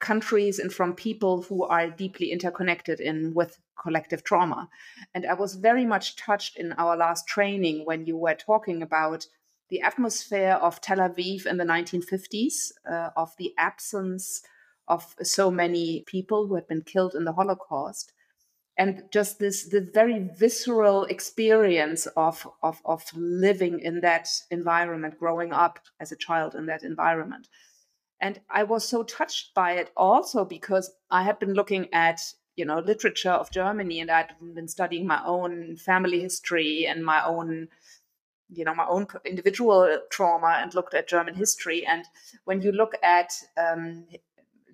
[0.00, 4.68] countries and from people who are deeply interconnected in with collective trauma.
[5.14, 9.26] And I was very much touched in our last training when you were talking about
[9.70, 14.42] the atmosphere of Tel Aviv in the 1950s, uh, of the absence
[14.88, 18.12] of so many people who had been killed in the Holocaust.
[18.76, 25.52] And just this the very visceral experience of, of, of living in that environment, growing
[25.52, 27.48] up as a child in that environment.
[28.20, 32.20] And I was so touched by it also because I had been looking at
[32.56, 37.24] you know literature of Germany and I'd been studying my own family history and my
[37.24, 37.68] own
[38.48, 41.86] you know my own individual trauma and looked at German history.
[41.86, 42.04] And
[42.44, 44.06] when you look at um,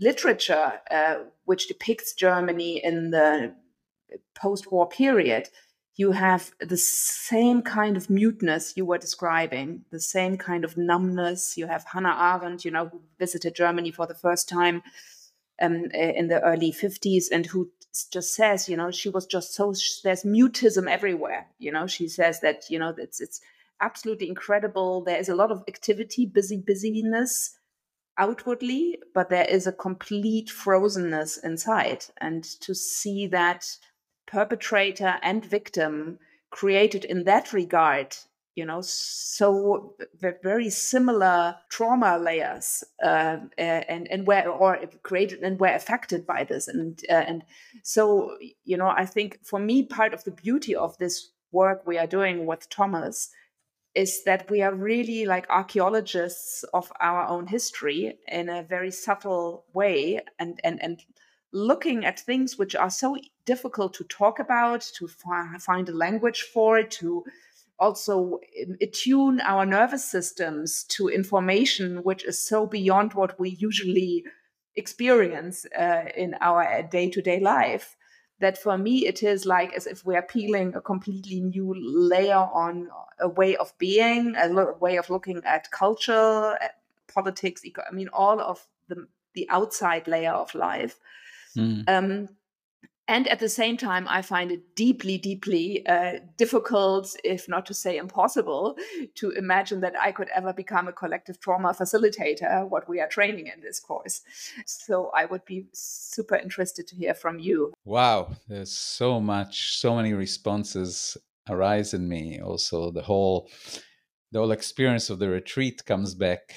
[0.01, 3.55] literature uh, which depicts Germany in the
[4.34, 5.48] post war period,
[5.96, 11.59] you have the same kind of muteness you were describing, the same kind of numbness.
[11.59, 14.82] You have Hannah Arendt, you know, who visited Germany for the first time
[15.61, 17.70] um, in the early 50s and who
[18.11, 19.74] just says, you know, she was just so,
[20.05, 21.48] there's mutism everywhere.
[21.59, 23.40] You know, she says that, you know, it's, it's
[23.80, 25.03] absolutely incredible.
[25.03, 27.59] There is a lot of activity, busy, busyness
[28.21, 32.05] outwardly, but there is a complete frozenness inside.
[32.21, 33.66] And to see that
[34.27, 36.18] perpetrator and victim
[36.51, 38.16] created in that regard,
[38.55, 39.95] you know, so
[40.43, 46.68] very similar trauma layers, uh, and and where or created and were affected by this,
[46.68, 47.45] and uh, and
[47.83, 51.97] so you know, I think for me, part of the beauty of this work we
[51.97, 53.31] are doing with Thomas
[53.95, 59.64] is that we are really like archaeologists of our own history in a very subtle
[59.72, 61.05] way and and and
[61.53, 66.43] looking at things which are so difficult to talk about to fi- find a language
[66.43, 67.24] for it, to
[67.80, 68.38] also
[68.80, 74.24] attune our nervous systems to information which is so beyond what we usually
[74.76, 77.97] experience uh, in our day-to-day life
[78.41, 82.88] that for me it is like as if we're peeling a completely new layer on
[83.20, 86.59] a way of being a way of looking at culture
[87.12, 90.99] politics i mean all of the the outside layer of life
[91.57, 91.88] mm.
[91.88, 92.28] um,
[93.11, 97.75] and at the same time i find it deeply deeply uh, difficult if not to
[97.75, 98.77] say impossible
[99.15, 103.47] to imagine that i could ever become a collective trauma facilitator what we are training
[103.47, 104.23] in this course.
[104.67, 107.73] So i would be super interested to hear from you.
[107.85, 111.17] Wow there's so much so many responses
[111.49, 112.41] arise in me.
[112.41, 113.51] Also the whole
[114.33, 116.55] the whole experience of the retreat comes back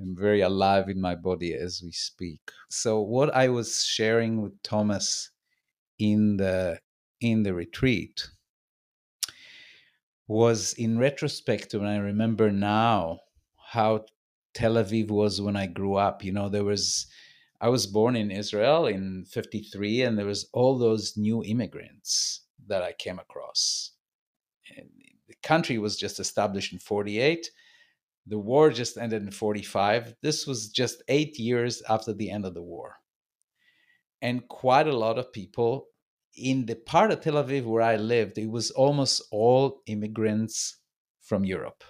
[0.00, 2.40] I'm very alive in my body as we speak.
[2.68, 5.30] So what I was sharing with Thomas
[5.98, 6.78] in the
[7.20, 8.28] in the retreat
[10.26, 13.20] was in retrospect when I remember now
[13.72, 14.06] how
[14.54, 16.24] Tel Aviv was when I grew up.
[16.24, 17.06] You know, there was
[17.60, 22.82] I was born in Israel in 53 and there was all those new immigrants that
[22.82, 23.92] I came across.
[24.76, 24.88] And
[25.28, 27.50] the country was just established in 48.
[28.26, 30.16] The war just ended in 45.
[30.22, 32.96] This was just 8 years after the end of the war
[34.24, 35.88] and quite a lot of people
[36.34, 40.78] in the part of Tel Aviv where I lived, it was almost all immigrants
[41.20, 41.84] from Europe.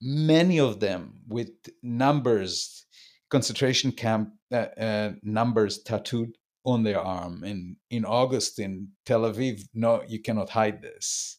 [0.00, 1.50] Many of them with
[1.82, 2.86] numbers,
[3.28, 7.42] concentration camp uh, uh, numbers tattooed on their arm.
[7.42, 11.38] And in August in Tel Aviv, no, you cannot hide this.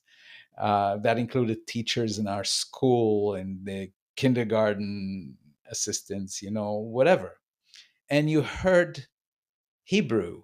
[0.58, 5.38] Uh, that included teachers in our school and the kindergarten
[5.72, 7.38] assistants, you know, whatever
[8.10, 9.08] and you heard
[9.84, 10.44] Hebrew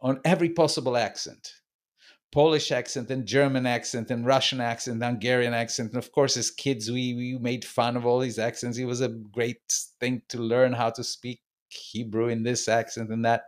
[0.00, 1.52] on every possible accent
[2.30, 5.92] Polish accent and German accent and Russian accent, Hungarian accent.
[5.92, 8.76] And of course, as kids, we, we made fun of all these accents.
[8.76, 9.62] It was a great
[9.98, 13.44] thing to learn how to speak Hebrew in this accent and that.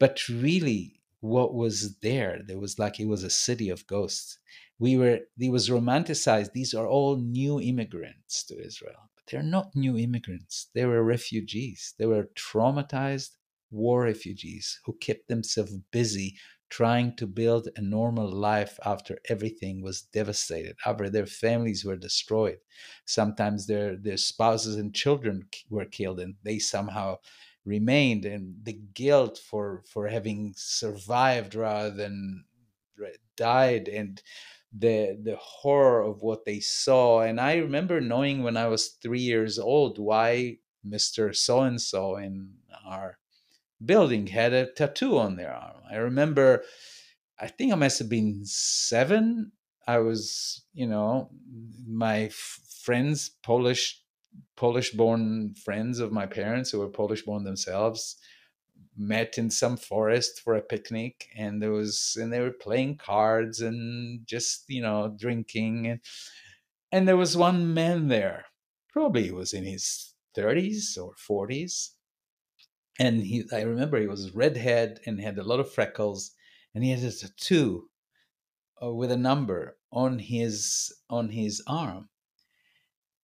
[0.00, 2.40] But really, what was there?
[2.46, 4.38] There was like it was a city of ghosts.
[4.78, 6.52] We were, it was romanticized.
[6.52, 10.70] These are all new immigrants to Israel they're not new immigrants.
[10.74, 11.94] They were refugees.
[11.98, 13.36] They were traumatized
[13.70, 16.36] war refugees who kept themselves busy
[16.70, 22.58] trying to build a normal life after everything was devastated, after their families were destroyed.
[23.04, 27.18] Sometimes their, their spouses and children were killed and they somehow
[27.64, 28.24] remained.
[28.24, 32.44] And the guilt for, for having survived rather than
[33.36, 34.22] died and
[34.76, 39.20] the the horror of what they saw and i remember knowing when i was 3
[39.20, 42.54] years old why mr so and so in
[42.84, 43.18] our
[43.84, 45.82] building had a tattoo on their arm.
[45.90, 46.64] I remember
[47.40, 49.52] i think i must have been 7
[49.86, 51.30] i was you know
[51.86, 54.02] my f- friends polish
[54.56, 58.16] polish born friends of my parents who were polish born themselves
[58.96, 63.60] met in some forest for a picnic and there was and they were playing cards
[63.60, 66.00] and just you know drinking and
[66.92, 68.46] and there was one man there
[68.92, 71.90] probably was in his 30s or 40s
[72.98, 76.32] and he i remember he was redhead and had a lot of freckles
[76.74, 77.88] and he had a tattoo
[78.82, 82.08] uh, with a number on his on his arm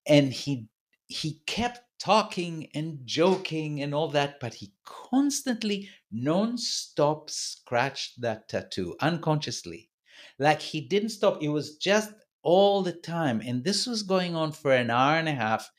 [0.06, 0.68] and he
[1.06, 8.48] he kept talking and joking and all that, but he constantly, non stop scratched that
[8.48, 9.90] tattoo unconsciously.
[10.38, 11.42] Like he didn't stop.
[11.42, 13.42] It was just all the time.
[13.44, 15.70] And this was going on for an hour and a half.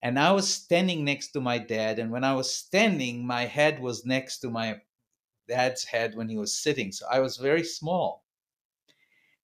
[0.00, 1.98] And I was standing next to my dad.
[1.98, 4.80] And when I was standing, my head was next to my
[5.48, 6.92] dad's head when he was sitting.
[6.92, 8.24] So I was very small.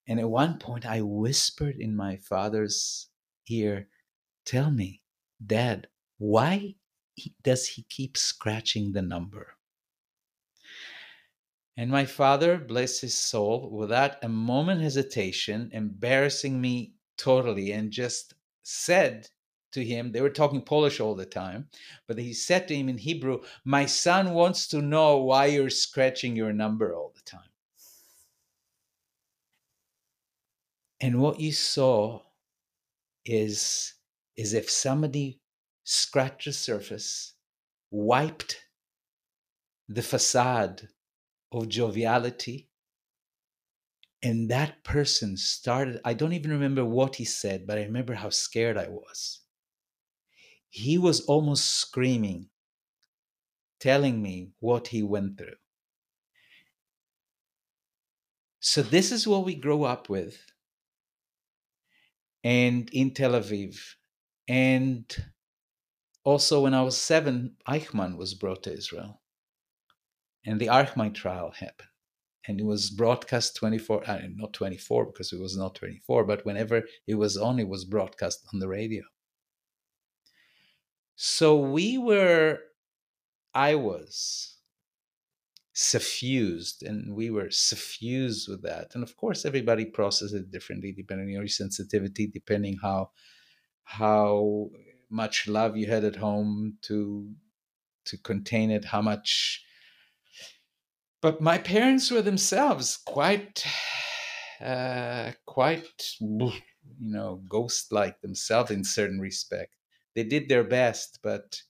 [0.07, 3.09] And at one point, I whispered in my father's
[3.49, 3.89] ear,
[4.45, 5.03] Tell me,
[5.45, 5.87] Dad,
[6.21, 6.75] why
[7.43, 9.55] does he keep scratching the number?
[11.79, 18.35] And my father, bless his soul, without a moment hesitation, embarrassing me totally, and just
[18.63, 19.31] said
[19.73, 21.71] to him, they were talking Polish all the time,
[22.07, 26.37] but he said to him in Hebrew, My son wants to know why you're scratching
[26.37, 27.41] your number all the time.
[31.01, 32.21] And what you saw
[33.25, 33.95] is,
[34.37, 35.40] is if somebody
[35.91, 37.35] scratched the surface,
[37.91, 38.65] wiped
[39.89, 40.89] the facade
[41.51, 42.69] of joviality.
[44.23, 48.31] And that person started, I don't even remember what he said, but I remember how
[48.31, 49.41] scared I was.
[50.69, 52.51] He was almost screaming,
[53.81, 55.57] telling me what he went through.
[58.61, 60.39] So this is what we grow up with.
[62.45, 63.77] And in Tel Aviv.
[64.47, 65.05] And
[66.25, 69.21] also when I was seven, Eichmann was brought to Israel.
[70.45, 71.89] And the Eichmann trial happened.
[72.49, 76.83] And it was broadcast 24, uh, not 24 because it was not 24, but whenever
[77.07, 79.03] it was on, it was broadcast on the radio.
[81.17, 82.61] So we were,
[83.55, 84.61] I was
[85.73, 91.29] suffused and we were suffused with that and of course everybody processes it differently depending
[91.29, 93.09] on your sensitivity depending how
[93.85, 94.69] how
[95.11, 97.35] much love you had at home to
[98.05, 99.65] to contain it how much
[101.21, 103.65] but my parents were themselves quite
[104.61, 106.53] uh quite you
[106.99, 109.75] know ghost like themselves in certain respect
[110.15, 111.63] they did their best but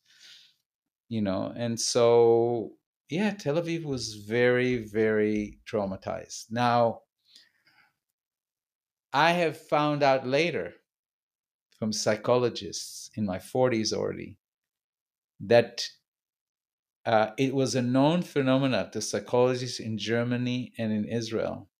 [1.08, 2.76] you know and so
[3.10, 6.44] yeah, Tel Aviv was very, very traumatized.
[6.50, 7.02] Now,
[9.12, 10.74] I have found out later
[11.80, 14.36] from psychologists in my 40s already
[15.40, 15.88] that
[17.06, 21.70] uh, it was a known phenomenon to psychologists in Germany and in Israel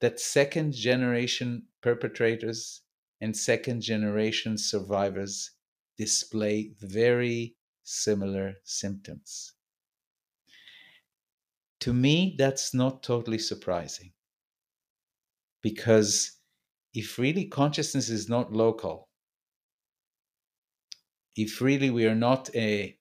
[0.00, 2.82] that second generation perpetrators
[3.20, 5.50] and second generation survivors
[5.98, 9.52] display very similar symptoms.
[11.80, 14.14] To me, that's not totally surprising.
[15.62, 16.33] Because
[16.94, 19.10] if really consciousness is not local,
[21.36, 22.98] if really we are not a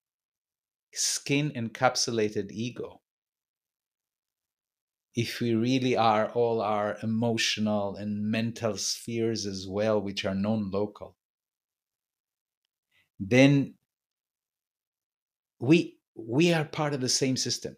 [0.94, 3.02] skin encapsulated ego,
[5.16, 10.70] if we really are all our emotional and mental spheres as well, which are non
[10.70, 11.18] local,
[13.20, 13.76] then
[15.60, 17.76] we we are part of the same system.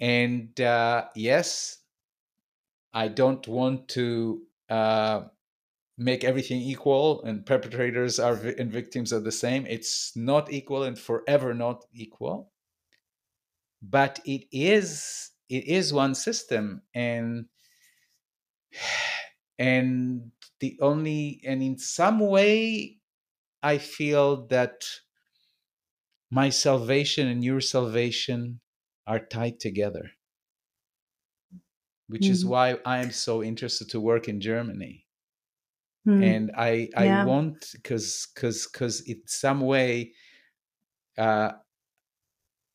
[0.00, 1.81] And uh, yes,
[2.94, 5.22] I don't want to uh,
[5.96, 9.66] make everything equal and perpetrators are and victims are the same.
[9.66, 12.52] It's not equal and forever not equal.
[13.82, 17.46] But it is it is one system and
[19.58, 22.98] and the only and in some way
[23.62, 24.84] I feel that
[26.30, 28.60] my salvation and your salvation
[29.06, 30.10] are tied together
[32.12, 32.50] which mm is mm-hmm.
[32.52, 35.06] why i am so interested to work in germany
[36.06, 37.24] mm and i i yeah.
[37.24, 40.12] want because because because in some way
[41.18, 41.52] uh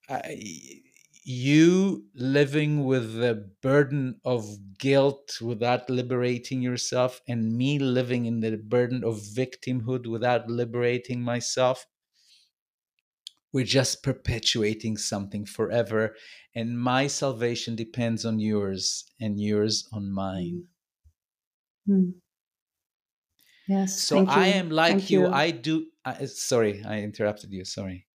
[0.10, 0.82] I,
[1.24, 8.58] you living with the burden of guilt without liberating yourself and me living in the
[8.58, 11.86] burden of victimhood without liberating myself
[13.58, 16.16] we're just perpetuating something forever
[16.54, 20.62] and my salvation depends on yours and yours on mine
[21.90, 22.14] mm.
[23.68, 25.22] yes so i am like you.
[25.22, 25.34] you.
[25.34, 28.06] i do I, sorry i interrupted you sorry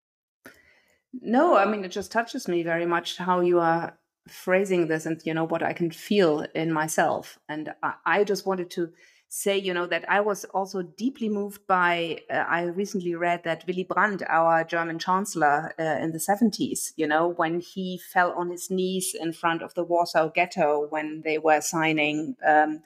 [1.13, 5.21] no i mean it just touches me very much how you are phrasing this and
[5.25, 8.91] you know what i can feel in myself and i, I just wanted to
[9.35, 12.21] say, you know, that I was also deeply moved by.
[12.31, 17.07] Uh, I recently read that Willy Brandt, our German chancellor uh, in the 70s, you
[17.07, 21.39] know, when he fell on his knees in front of the Warsaw Ghetto when they
[21.39, 22.83] were signing um,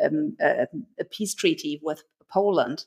[0.00, 0.68] um, a,
[1.00, 2.84] a peace treaty with Poland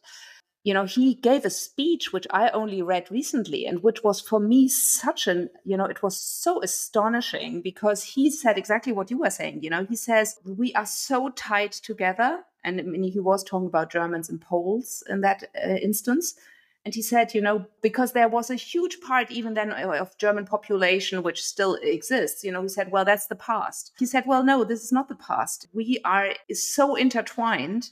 [0.64, 4.40] you know he gave a speech which i only read recently and which was for
[4.40, 9.18] me such an you know it was so astonishing because he said exactly what you
[9.18, 13.20] were saying you know he says we are so tied together and I mean, he
[13.20, 16.36] was talking about Germans and Poles in that uh, instance.
[16.84, 20.46] And he said, you know, because there was a huge part even then of German
[20.46, 23.92] population which still exists, you know, he said, well, that's the past.
[24.00, 25.68] He said, well, no, this is not the past.
[25.74, 27.92] We are so intertwined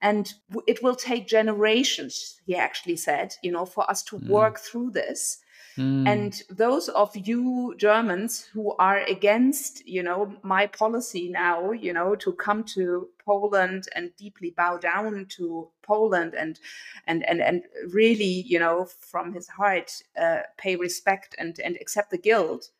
[0.00, 0.32] and
[0.68, 4.28] it will take generations, he actually said, you know, for us to mm.
[4.28, 5.38] work through this.
[5.78, 6.08] Mm.
[6.08, 12.16] And those of you Germans who are against, you know, my policy now, you know,
[12.16, 16.58] to come to Poland and deeply bow down to Poland and
[17.06, 22.10] and and and really, you know, from his heart, uh, pay respect and and accept
[22.10, 22.70] the guilt.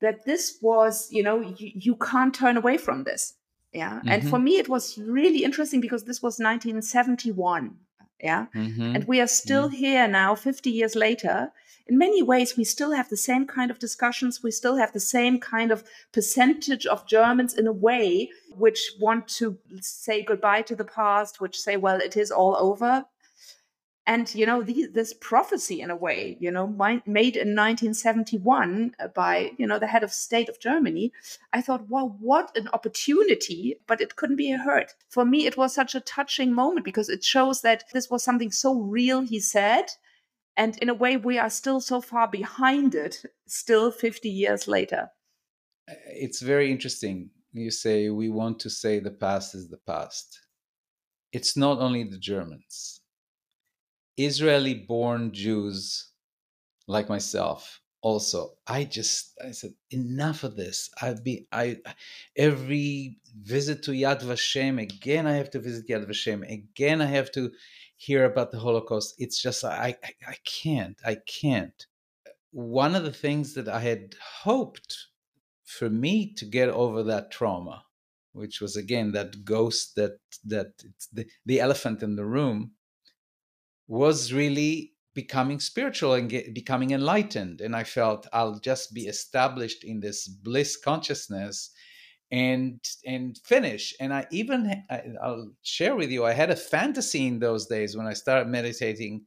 [0.00, 3.34] That this was, you know, you, you can't turn away from this.
[3.72, 3.98] Yeah.
[3.98, 4.08] Mm-hmm.
[4.08, 7.76] And for me, it was really interesting because this was 1971.
[8.20, 8.46] Yeah.
[8.54, 8.96] Mm-hmm.
[8.96, 9.76] And we are still mm-hmm.
[9.76, 11.52] here now, 50 years later
[11.86, 14.42] in many ways, we still have the same kind of discussions.
[14.42, 19.28] We still have the same kind of percentage of Germans in a way which want
[19.28, 23.04] to say goodbye to the past, which say, well, it is all over.
[24.06, 26.66] and you know the, this prophecy in a way you know
[27.06, 31.12] made in 1971 by you know the head of state of germany
[31.52, 35.74] i thought wow what an opportunity but it couldn't be heard for me it was
[35.74, 39.86] such a touching moment because it shows that this was something so real he said
[40.56, 45.10] and in a way we are still so far behind it still 50 years later.
[46.06, 47.30] It's very interesting.
[47.52, 50.40] You say we want to say the past is the past.
[51.32, 53.00] It's not only the germans.
[54.16, 56.10] Israeli born Jews
[56.86, 60.90] like myself also i just i said enough of this.
[61.00, 61.78] I've been i
[62.36, 67.30] every visit to yad vashem again i have to visit yad vashem again i have
[67.32, 67.50] to
[67.96, 71.86] hear about the holocaust it's just i i, I can't i can't.
[72.50, 75.08] One of the things that i had hoped
[75.64, 77.84] for me to get over that trauma
[78.32, 82.72] which was again that ghost that that it's the, the elephant in the room
[83.86, 87.60] was really becoming spiritual and get, becoming enlightened.
[87.60, 91.70] And i felt i'll just be established in this bliss consciousness
[92.30, 93.94] and and finish.
[94.00, 94.84] And i even
[95.22, 99.24] i'll share with you i had a fantasy in those days when i started meditating.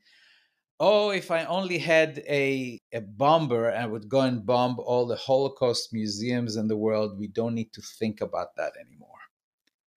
[0.79, 5.15] Oh if i only had a a bomber i would go and bomb all the
[5.15, 7.17] holocaust museums in the world.
[7.17, 9.21] We don't need to think about that anymore.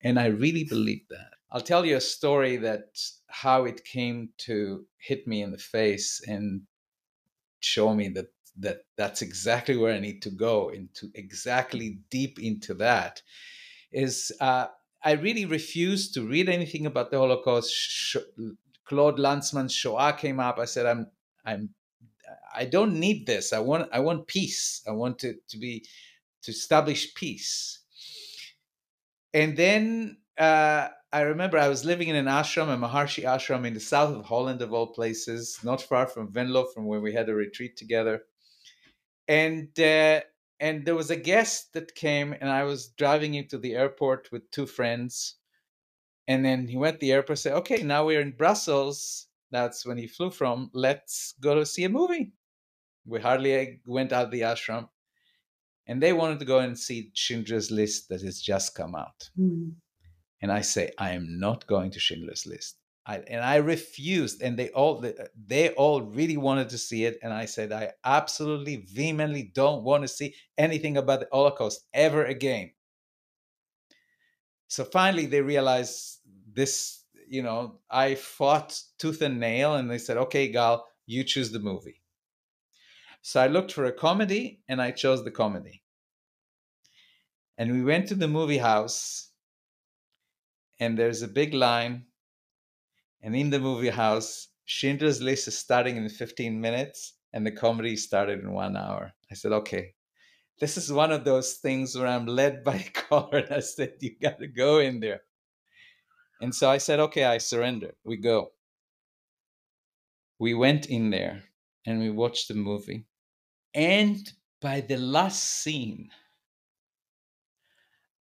[0.02, 1.32] And i really believe that.
[1.52, 2.98] I'll tell you a story that
[3.28, 6.62] how it came to hit me in the face and
[7.60, 8.28] show me that
[8.58, 13.22] that that's exactly where I need to go into exactly deep into that
[13.92, 14.66] is uh,
[15.02, 17.72] I really refused to read anything about the Holocaust.
[17.72, 18.16] Sh-
[18.84, 20.58] Claude Lanzmann's Shoah came up.
[20.58, 21.06] I said I'm
[21.44, 21.70] I'm
[22.54, 23.52] I don't need this.
[23.52, 24.82] I want I want peace.
[24.86, 25.86] I want to to be
[26.42, 27.80] to establish peace.
[29.32, 33.74] And then uh, I remember I was living in an ashram, a Maharishi ashram in
[33.74, 37.28] the south of Holland, of all places, not far from Venlo, from where we had
[37.28, 38.22] a retreat together.
[39.30, 40.20] And uh,
[40.58, 44.50] and there was a guest that came, and I was driving into the airport with
[44.50, 45.36] two friends.
[46.28, 49.28] And then he went to the airport, said, "Okay, now we're in Brussels.
[49.50, 50.70] That's when he flew from.
[50.74, 52.32] Let's go to see a movie."
[53.06, 54.88] We hardly uh, went out of the ashram,
[55.86, 59.30] and they wanted to go and see Schindler's List that has just come out.
[59.38, 59.76] Mm
[60.40, 62.76] and I say I am not going to Schindler's List.
[63.06, 67.32] I, and I refused, and they all they all really wanted to see it, and
[67.32, 72.72] I said I absolutely vehemently don't want to see anything about the Holocaust ever again.
[74.68, 76.20] So finally, they realized
[76.52, 77.04] this.
[77.28, 81.60] You know, I fought tooth and nail, and they said, "Okay, Gal, you choose the
[81.60, 82.02] movie."
[83.22, 85.82] So I looked for a comedy, and I chose the comedy.
[87.56, 89.30] And we went to the movie house
[90.80, 92.06] and there's a big line.
[93.22, 97.96] And in the movie house, Schindler's List is starting in 15 minutes, and the comedy
[97.96, 99.12] started in one hour.
[99.30, 99.94] I said, okay,
[100.60, 103.28] this is one of those things where I'm led by a.
[103.32, 105.22] And I said, you got to go in there.
[106.40, 107.94] And so I said, okay, I surrender.
[108.04, 108.52] We go.
[110.38, 111.42] We went in there
[111.84, 113.06] and we watched the movie.
[113.74, 116.10] And by the last scene,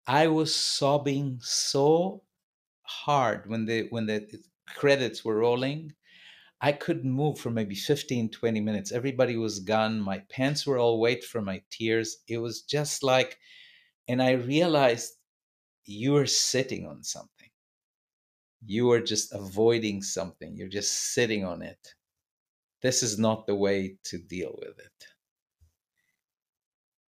[0.08, 2.24] I was sobbing so
[2.84, 4.26] hard when the when the
[4.68, 5.94] credits were rolling.
[6.62, 8.92] I couldn't move for maybe 15 20 minutes.
[8.92, 10.00] Everybody was gone.
[10.00, 12.18] My pants were all wet from my tears.
[12.28, 13.38] It was just like
[14.08, 15.14] and i realized
[15.86, 17.50] you are sitting on something.
[18.66, 20.56] You are just avoiding something.
[20.58, 21.96] You're just sitting on it.
[22.82, 25.08] This is not the way to deal with it.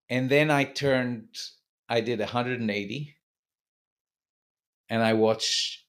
[0.08, 1.36] And then i turned
[1.88, 3.16] i did 180
[4.90, 5.84] and I watched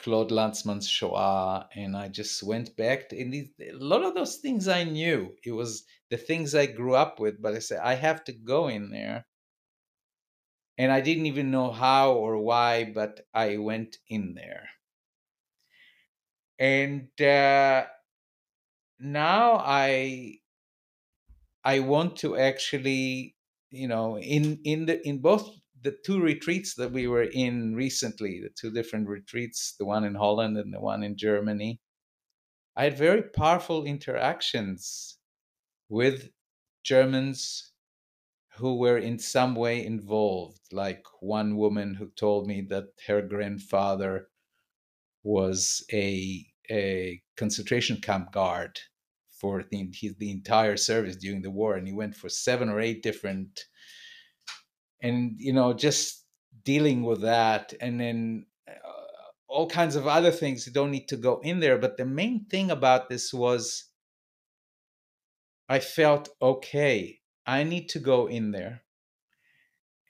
[0.00, 4.36] Claude Lanzmann's Shoah, and I just went back to in these, a lot of those
[4.38, 5.36] things I knew.
[5.44, 8.68] It was the things I grew up with, but I said I have to go
[8.68, 9.26] in there,
[10.78, 14.68] and I didn't even know how or why, but I went in there,
[16.58, 17.86] and uh,
[19.00, 20.40] now I
[21.64, 23.36] I want to actually,
[23.70, 25.48] you know, in in the in both
[25.82, 30.14] the two retreats that we were in recently, the two different retreats, the one in
[30.14, 31.80] Holland and the one in Germany,
[32.76, 35.18] I had very powerful interactions
[35.88, 36.30] with
[36.84, 37.72] Germans
[38.56, 40.60] who were in some way involved.
[40.72, 44.28] Like one woman who told me that her grandfather
[45.22, 48.78] was a, a concentration camp guard
[49.30, 53.02] for the, the entire service during the war, and he went for seven or eight
[53.02, 53.64] different
[55.02, 56.24] and you know just
[56.64, 58.72] dealing with that and then uh,
[59.48, 60.66] all kinds of other things.
[60.66, 61.76] You don't need to go in there.
[61.78, 63.86] But the main thing about this was
[65.68, 67.20] I felt okay.
[67.46, 68.82] I need to go in there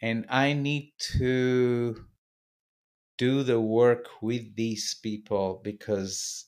[0.02, 2.06] and I need to
[3.16, 6.46] do the work with these people because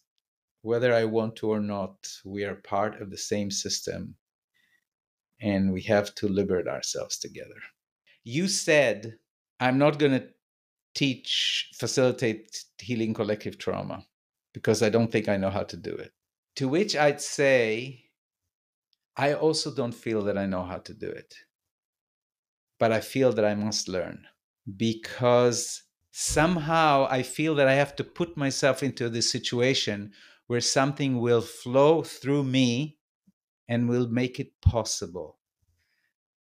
[0.62, 4.16] whether I want to or not, we are part of the same system
[5.40, 7.61] and we have to liberate ourselves together.
[8.25, 9.18] You said,
[9.61, 10.29] I'm not going to
[10.95, 14.07] teach, facilitate healing collective trauma
[14.53, 16.12] because I don't think I know how to do it.
[16.57, 18.11] To which I'd say,
[19.16, 21.35] I also don't feel that I know how to do it.
[22.79, 24.27] But I feel that I must learn
[24.77, 30.12] because somehow I feel that I have to put myself into this situation
[30.47, 32.99] where something will flow through me
[33.68, 35.39] and will make it possible.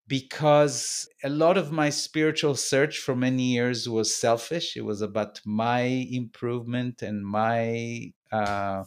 [0.09, 4.77] Because a lot of my spiritual search for many years was selfish.
[4.77, 8.85] It was about my improvement and my uh,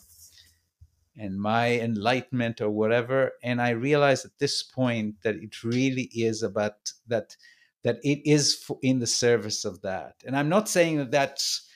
[1.18, 3.34] and my enlightenment or whatever.
[3.44, 7.38] And I realized at this point that it really is about that
[7.84, 10.16] that it is in the service of that.
[10.26, 11.68] And I'm not saying that that's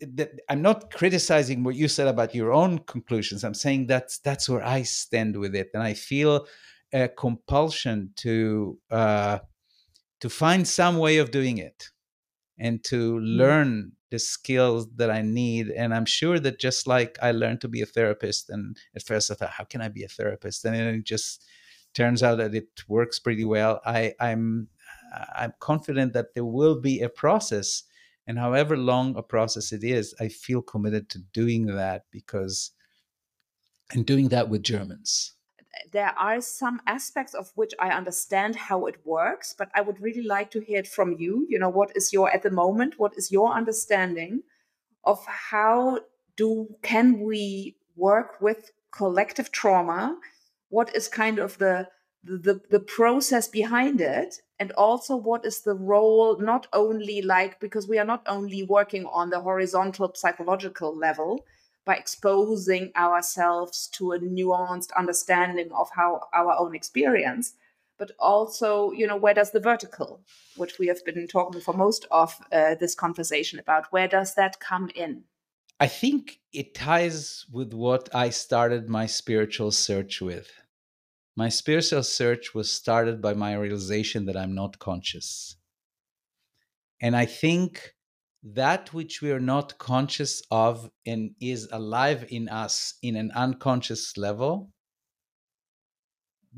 [0.00, 3.44] that I'm not criticizing what you said about your own conclusions.
[3.44, 6.46] I'm saying that's that's where I stand with it, and I feel
[6.94, 9.38] a compulsion to uh,
[10.20, 11.90] to find some way of doing it
[12.58, 13.36] and to mm.
[13.36, 15.68] learn the skills that I need.
[15.68, 19.30] And I'm sure that just like I learned to be a therapist, and at first
[19.30, 20.64] I thought, how can I be a therapist?
[20.64, 21.44] And then it just
[21.92, 23.80] turns out that it works pretty well.
[23.84, 24.68] I, I'm
[25.34, 27.84] I'm confident that there will be a process
[28.26, 32.70] and however long a process it is, I feel committed to doing that because
[33.92, 35.34] and doing that with Germans.
[35.92, 40.22] There are some aspects of which I understand how it works, but I would really
[40.22, 41.46] like to hear it from you.
[41.48, 44.42] You know, what is your at the moment, what is your understanding
[45.04, 46.00] of how
[46.36, 50.18] do can we work with collective trauma?
[50.68, 51.88] What is kind of the
[52.24, 57.86] the, the process behind it and also what is the role not only like because
[57.86, 61.44] we are not only working on the horizontal psychological level
[61.84, 67.54] by exposing ourselves to a nuanced understanding of how our own experience
[67.98, 70.20] but also you know where does the vertical
[70.56, 74.58] which we have been talking for most of uh, this conversation about where does that
[74.60, 75.22] come in
[75.80, 80.50] i think it ties with what i started my spiritual search with
[81.36, 85.56] my spiritual search was started by my realization that I'm not conscious.
[87.00, 87.93] And I think
[88.44, 94.18] that which we are not conscious of and is alive in us in an unconscious
[94.18, 94.70] level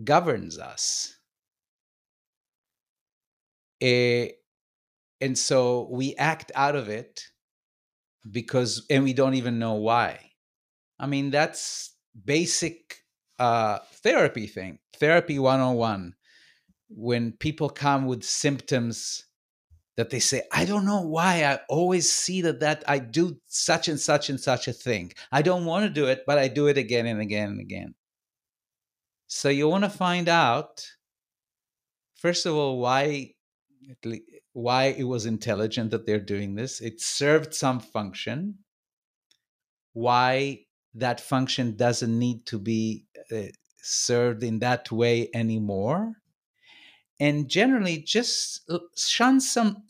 [0.03, 1.17] governs us.
[3.81, 4.27] Uh,
[5.21, 7.23] and so we act out of it
[8.29, 10.19] because, and we don't even know why.
[10.99, 12.97] I mean, that's basic
[13.39, 16.15] uh, therapy thing, therapy 101.
[16.89, 19.26] When people come with symptoms
[19.97, 23.89] that they say, I don't know why I always see that that I do such
[23.89, 25.13] and such and such a thing.
[25.33, 27.95] I don't want to do it, but I do it again and again and again.
[29.27, 30.87] So you want to find out,
[32.15, 33.33] first of all, why
[34.53, 36.81] why it was intelligent that they're doing this.
[36.81, 38.59] It served some function.
[39.93, 46.15] Why that function doesn't need to be uh, served in that way anymore
[47.19, 49.83] and generally just uh, shine some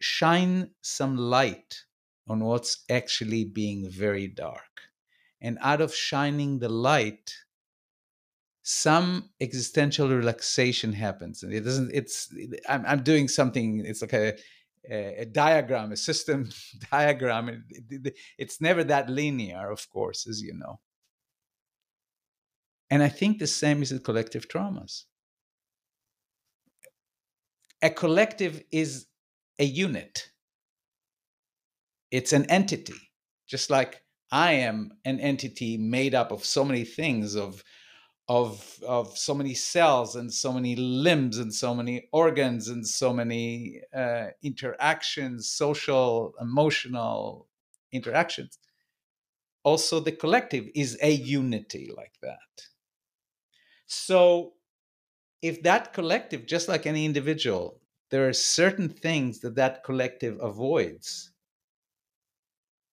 [0.00, 1.82] shine some light
[2.28, 4.82] on what's actually being very dark
[5.40, 7.34] and out of shining the light
[8.64, 12.32] some existential relaxation happens and it doesn't it's
[12.68, 14.34] i'm, I'm doing something it's like a
[14.90, 16.50] a, diagram, a system
[16.90, 17.48] diagram.
[17.48, 20.80] It, it, it's never that linear, of course, as you know.
[22.90, 25.04] And I think the same is with collective traumas.
[27.82, 29.08] A collective is
[29.58, 30.30] a unit,
[32.10, 32.94] it's an entity,
[33.46, 37.62] just like I am an entity made up of so many things of
[38.28, 43.12] of of so many cells and so many limbs and so many organs and so
[43.12, 47.48] many uh, interactions social emotional
[47.92, 48.58] interactions.
[49.64, 52.68] Also the collective is a unity like that.
[53.86, 54.54] So
[55.42, 61.32] if that collective just like any individual there are certain things that that collective avoids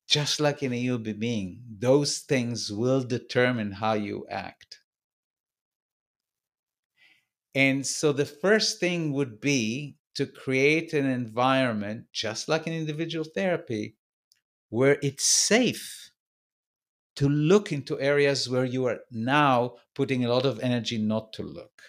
[0.08, 4.82] just like in a human being those things will determine how you act
[7.56, 13.24] and so the first thing would be to create an environment, just like an individual
[13.26, 13.96] therapy,
[14.70, 16.12] where it's safe
[17.16, 21.44] to look into areas where you are now putting a lot of energy not to
[21.44, 21.89] look.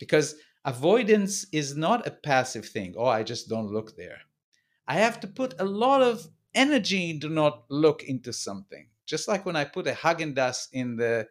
[0.00, 2.94] Because avoidance is not a passive thing.
[2.98, 4.18] Oh, I just don't look there.
[4.88, 8.88] I have to put a lot of energy to not look into something.
[9.06, 11.28] Just like when I put a Haagen-Dazs in the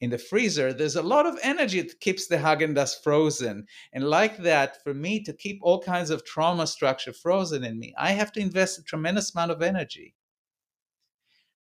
[0.00, 3.66] in the freezer, there's a lot of energy that keeps the Haagen-Dazs frozen.
[3.92, 7.92] And like that, for me to keep all kinds of trauma structure frozen in me,
[7.98, 10.14] I have to invest a tremendous amount of energy.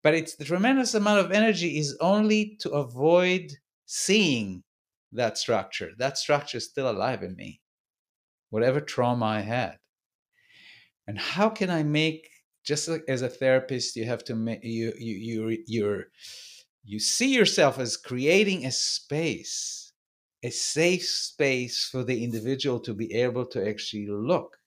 [0.01, 4.63] But it's the tremendous amount of energy is only to avoid seeing
[5.11, 5.91] that structure.
[5.97, 7.61] That structure is still alive in me,
[8.49, 9.79] whatever trauma I had.
[11.07, 12.29] And how can I make
[12.63, 16.03] just like as a therapist, you have to make you you you you're
[16.83, 19.91] you see yourself as creating a space,
[20.43, 24.57] a safe space for the individual to be able to actually look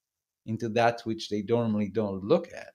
[0.47, 2.74] into that which they normally don't look at.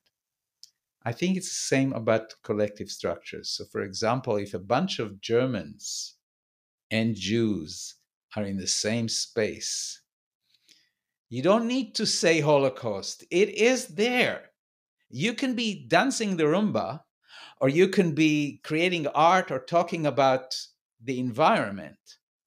[1.04, 3.50] I think it's the same about collective structures.
[3.50, 6.17] So, for example, if a bunch of Germans
[6.92, 7.96] and Jews
[8.36, 10.02] are in the same space,
[11.30, 14.52] you don't need to say Holocaust, it is there.
[15.10, 17.02] You can be dancing the rumba
[17.60, 20.56] or you can be creating art or talking about
[21.02, 21.98] the environment.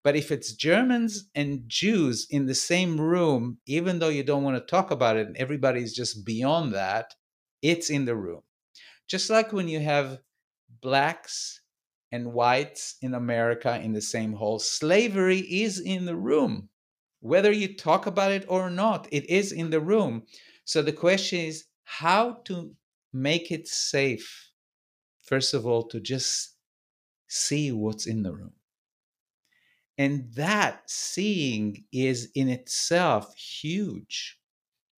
[0.02, 4.56] But if it's Germans and Jews in the same room, even though you don't want
[4.56, 7.14] to talk about it and everybody's just beyond that,
[7.60, 8.42] it's in the room.
[9.08, 10.20] Just like when you have
[10.80, 11.59] blacks
[12.12, 16.68] and whites in America in the same hall, slavery is in the room.
[17.20, 20.24] Whether you talk about it or not, it is in the room.
[20.64, 22.74] So the question is how to
[23.12, 24.50] make it safe
[25.30, 26.56] first of all, to just
[27.28, 28.52] see what's in the room.
[29.96, 34.40] And that seeing is in itself huge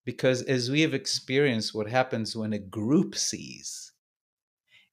[0.05, 3.91] because as we have experienced what happens when a group sees,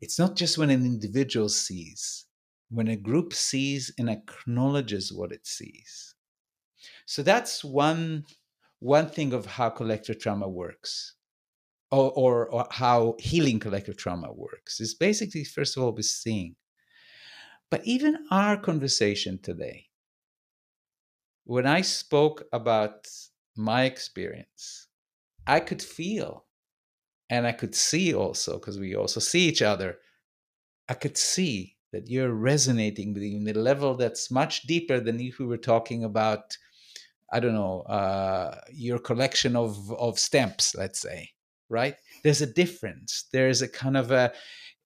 [0.01, 2.27] it's not just when an individual sees,
[2.71, 6.15] when a group sees and acknowledges what it sees.
[7.07, 8.27] So that's one,
[8.81, 11.17] one thing of how collective trauma works
[11.91, 16.57] or, or, or how healing collective trauma works is basically, first of all, with seeing.
[17.71, 19.89] But even our conversation today,
[21.45, 23.09] when I spoke about
[23.57, 24.89] my experience,
[25.47, 26.47] I could feel
[27.31, 29.99] and I could see also, because we also see each other,
[30.89, 35.39] I could see that you're resonating with in a level that's much deeper than if
[35.39, 36.57] we were talking about,
[37.33, 41.31] I don't know, uh, your collection of, of stamps, let's say
[41.71, 41.95] right?
[42.23, 43.25] There's a difference.
[43.33, 44.33] There's a kind of a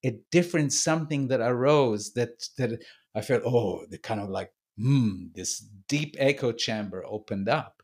[0.04, 2.84] a different something that arose that that
[3.16, 5.58] I felt, oh, the kind of like, hmm, this
[5.88, 7.82] deep echo chamber opened up.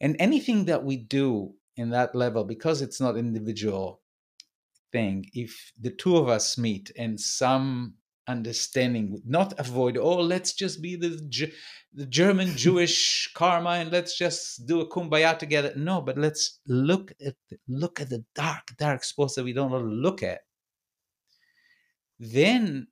[0.00, 4.00] And anything that we do in that level, because it's not individual
[4.92, 7.94] thing, if the two of us meet and some
[8.26, 11.52] understanding not avoid oh let's just be the
[11.92, 15.72] the german jewish karma and let's just do a kumbaya together.
[15.76, 19.70] No but let's look at the, look at the dark dark spots that we don't
[19.70, 20.40] want to look at.
[22.18, 22.88] Then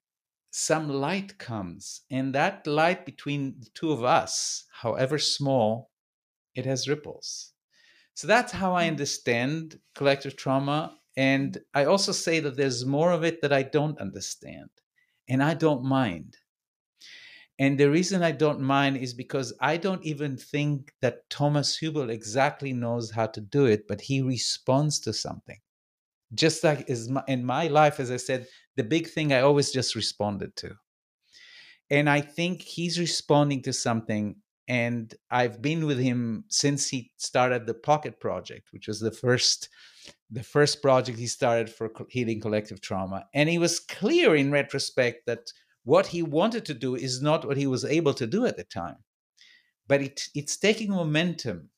[0.51, 5.91] some light comes and that light between the two of us however small
[6.55, 7.52] it has ripples
[8.15, 8.91] so that's how i hmm.
[8.91, 13.99] understand collective trauma and i also say that there's more of it that i don't
[13.99, 14.71] understand
[15.29, 16.37] and I don't mind.
[17.59, 22.11] And the reason I don't mind is because I don't even think that Thomas Hübl
[22.11, 25.59] exactly knows how to do it, but he responds to something.
[26.35, 29.95] Just like is in my life, as I said, the big thing I always just
[29.95, 30.75] responded to.
[31.91, 34.37] And I think he's responding to something.
[34.69, 39.69] And I've been with him since he started the Pocket Project, which was the first
[40.31, 43.27] the first project he started for healing collective trauma.
[43.35, 45.53] And he was clear in retrospect that
[45.85, 48.65] what he wanted to do is not what he was able to do at the
[48.65, 48.97] time.
[49.87, 51.69] But it, it's taking momentum.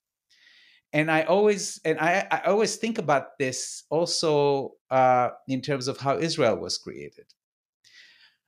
[0.92, 5.98] And I always and I, I always think about this also uh, in terms of
[5.98, 7.26] how Israel was created.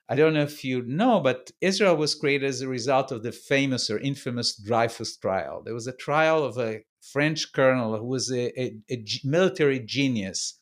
[0.08, 3.32] I don't know if you know, but Israel was created as a result of the
[3.32, 5.62] famous or infamous Dreyfus trial.
[5.64, 10.58] There was a trial of a French colonel who was a, a, a military genius.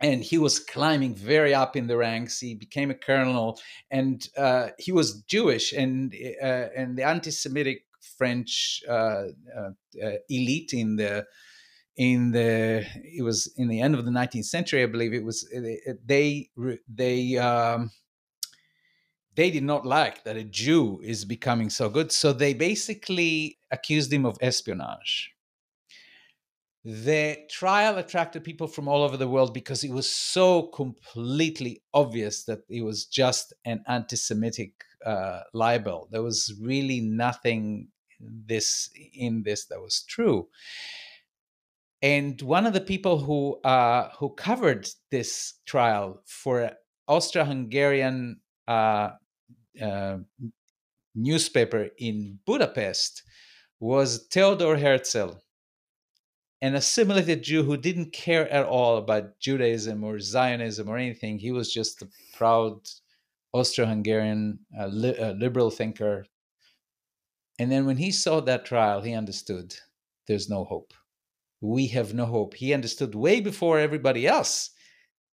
[0.00, 2.40] And he was climbing very up in the ranks.
[2.40, 3.58] He became a colonel,
[3.90, 5.72] and uh, he was Jewish.
[5.72, 6.12] And
[6.42, 7.84] uh, and the anti-Semitic
[8.18, 9.70] French uh, uh,
[10.02, 11.24] uh elite in the
[11.96, 15.48] in the it was in the end of the 19th century, I believe it was
[16.04, 16.50] they
[16.88, 17.90] they um,
[19.36, 22.12] they did not like that a Jew is becoming so good.
[22.12, 25.32] So they basically accused him of espionage.
[26.84, 32.44] the trial attracted people from all over the world because it was so completely obvious
[32.44, 36.08] that it was just an anti-Semitic uh, libel.
[36.10, 37.88] There was really nothing
[38.20, 40.48] this in this that was true.
[42.02, 46.72] And one of the people who uh, who covered this trial for
[47.08, 49.10] Austro-Hungarian uh,
[49.80, 50.18] uh,
[51.14, 53.22] newspaper in Budapest
[53.80, 55.34] was Theodor Herzl,
[56.62, 61.38] an assimilated Jew who didn't care at all about Judaism or Zionism or anything.
[61.38, 62.80] He was just a proud
[63.52, 66.26] Austro-Hungarian uh, li- uh, liberal thinker.
[67.58, 69.74] And then when he saw that trial, he understood
[70.26, 70.92] there's no hope.
[71.60, 72.54] We have no hope.
[72.54, 74.70] He understood way before everybody else.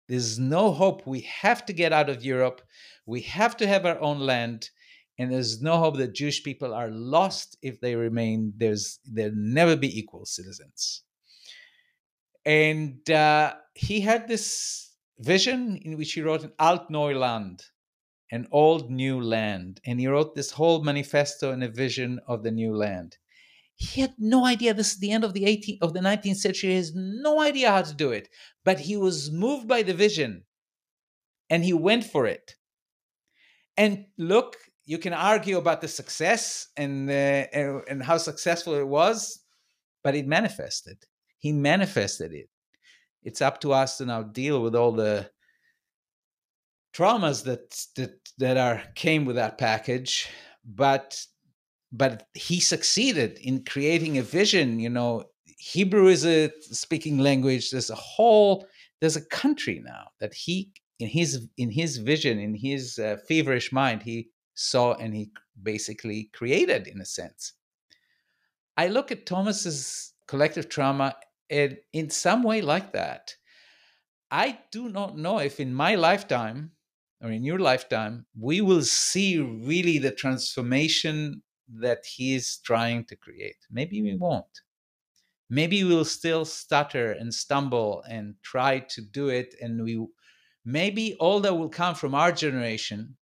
[0.08, 1.06] There's no hope.
[1.06, 2.62] We have to get out of Europe.
[3.06, 4.70] We have to have our own land
[5.18, 8.54] and there's no hope that Jewish people are lost if they remain.
[8.58, 11.04] There's there'll never be equal citizens.
[12.46, 17.62] And uh, he had this vision in which he wrote an Alt Neuland,
[18.32, 22.52] an old new land, and he wrote this whole manifesto and a vision of the
[22.52, 23.18] new land.
[23.78, 24.74] He had no idea.
[24.74, 26.72] This is the end of the 18th of the 19th century.
[26.72, 28.30] He has no idea how to do it,
[28.66, 30.44] but he was moved by the vision,
[31.50, 32.56] and he went for it.
[33.78, 39.40] And look, you can argue about the success and, uh, and how successful it was,
[40.04, 40.98] but it manifested.
[41.38, 42.50] He manifested it.
[43.24, 45.30] It's up to us to now deal with all the
[46.96, 50.30] traumas that that that are came with that package,
[50.64, 51.20] but
[51.92, 54.80] but he succeeded in creating a vision.
[54.80, 55.26] You know,
[55.58, 57.72] Hebrew is a speaking language.
[57.72, 58.68] There's a whole
[59.02, 63.72] there's a country now that he in his in his vision in his uh, feverish
[63.72, 65.32] mind he saw and he
[65.62, 67.54] basically created in a sense.
[68.78, 71.16] I look at Thomas's collective trauma
[71.50, 73.36] in, in some way like that.
[74.32, 76.72] I do not know if in my lifetime
[77.22, 83.16] or in your lifetime we will see really the transformation that he is trying to
[83.16, 83.58] create.
[83.72, 84.62] Maybe we won't.
[85.50, 90.06] Maybe we'll still stutter and stumble and try to do it and we
[90.66, 93.16] maybe all that will come from our generation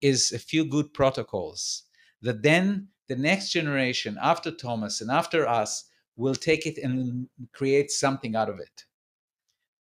[0.00, 1.82] is a few good protocols
[2.22, 5.84] that then the next generation after Thomas and after us
[6.16, 8.84] will take it and create something out of it.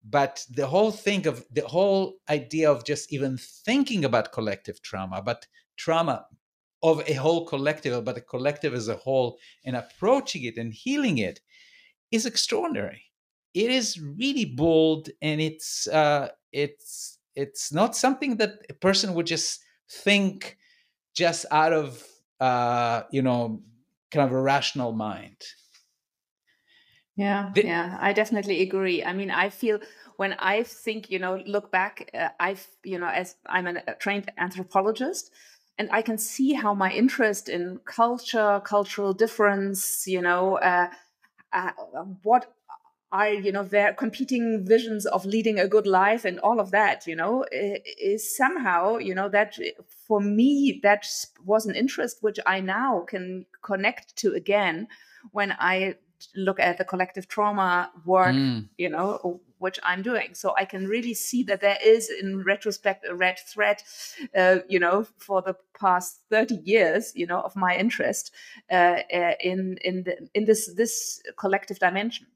[0.05, 5.21] But the whole thing of the whole idea of just even thinking about collective trauma,
[5.21, 5.47] but
[5.77, 6.27] trauma
[6.83, 11.19] of a whole collective, but a collective as a whole, and approaching it and healing
[11.19, 11.41] it
[12.11, 13.08] is extraordinary.
[13.55, 19.27] It is really bold, and it's uh, it's it's not something that a person would
[19.27, 20.59] just think
[21.15, 22.05] just out of
[22.41, 23.63] uh, you know
[24.11, 25.43] kind of a rational mind.
[27.17, 29.03] Yeah, the- yeah, I definitely agree.
[29.03, 29.81] I mean, I feel
[30.17, 34.31] when I think, you know, look back, uh, I've, you know, as I'm a trained
[34.39, 35.33] anthropologist,
[35.79, 40.91] and I can see how my interest in culture, cultural difference, you know, uh,
[41.53, 41.73] uh,
[42.23, 42.55] what
[43.11, 47.07] are you know their competing visions of leading a good life and all of that
[47.07, 49.57] you know is somehow you know that
[50.07, 51.07] for me that
[51.45, 54.87] was an interest which i now can connect to again
[55.33, 55.95] when i
[56.35, 58.69] look at the collective trauma work mm.
[58.77, 63.07] you know which i'm doing so i can really see that there is in retrospect
[63.09, 63.83] a red thread
[64.37, 68.33] uh, you know for the past 30 years you know of my interest
[68.71, 72.27] uh, uh, in in the, in this this collective dimension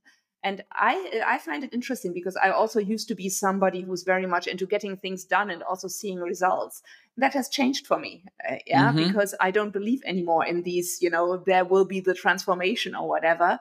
[0.45, 4.27] and I I find it interesting because I also used to be somebody who's very
[4.27, 6.83] much into getting things done and also seeing results.
[7.17, 9.07] That has changed for me, uh, yeah, mm-hmm.
[9.07, 10.99] because I don't believe anymore in these.
[11.01, 13.61] You know, there will be the transformation or whatever.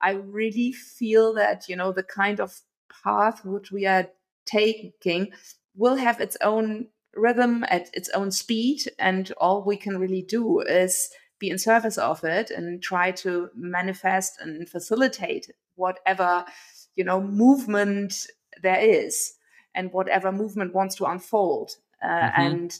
[0.00, 2.60] I really feel that you know the kind of
[3.04, 4.08] path which we are
[4.44, 5.32] taking
[5.74, 10.60] will have its own rhythm at its own speed, and all we can really do
[10.60, 16.44] is be in service of it and try to manifest and facilitate whatever
[16.96, 18.26] you know movement
[18.62, 19.34] there is
[19.74, 21.70] and whatever movement wants to unfold
[22.02, 22.40] uh, mm-hmm.
[22.40, 22.70] and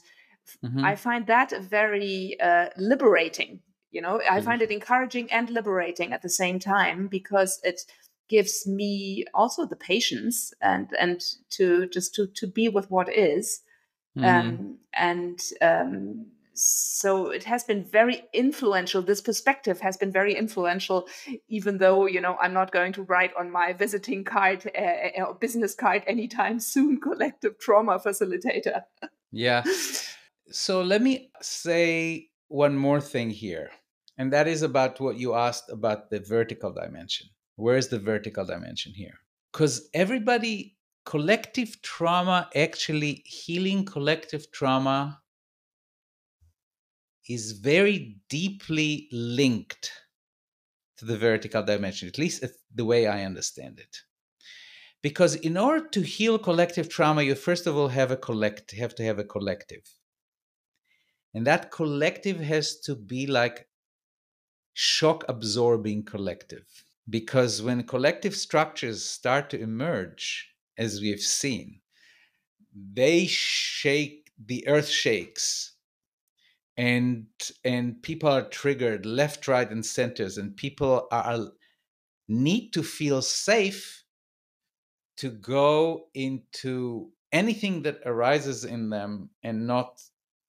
[0.64, 0.84] mm-hmm.
[0.84, 3.60] i find that very uh, liberating
[3.90, 7.80] you know i find it encouraging and liberating at the same time because it
[8.28, 13.62] gives me also the patience and and to just to to be with what is
[14.16, 14.26] mm-hmm.
[14.26, 16.26] um, and um,
[16.58, 19.00] so it has been very influential.
[19.00, 21.08] This perspective has been very influential
[21.48, 25.34] even though you know i'm not going to write on my visiting card uh, or
[25.34, 28.82] business card anytime soon collective trauma facilitator.
[29.30, 29.62] Yeah.
[30.50, 33.70] So let me say one more thing here
[34.16, 37.28] and that is about what you asked about the vertical dimension.
[37.56, 39.14] Where's the vertical dimension here?
[39.52, 45.20] Because everybody, collective trauma, actually healing collective trauma
[47.28, 49.92] is very deeply linked
[50.96, 52.44] to the vertical dimension, at least
[52.74, 53.98] the way I understand it.
[55.02, 58.94] Because in order to heal collective trauma, you first of all have a collect have
[58.96, 59.88] to have a collective.
[61.34, 63.68] And that collective has to be like
[64.72, 66.66] shock absorbing collective.
[67.08, 71.80] Because when collective structures start to emerge, as we've seen,
[72.74, 75.77] they shake, the earth shakes
[76.78, 77.26] and
[77.64, 81.48] and people are triggered left right and centers and people are
[82.28, 84.04] need to feel safe
[85.16, 90.00] to go into anything that arises in them and not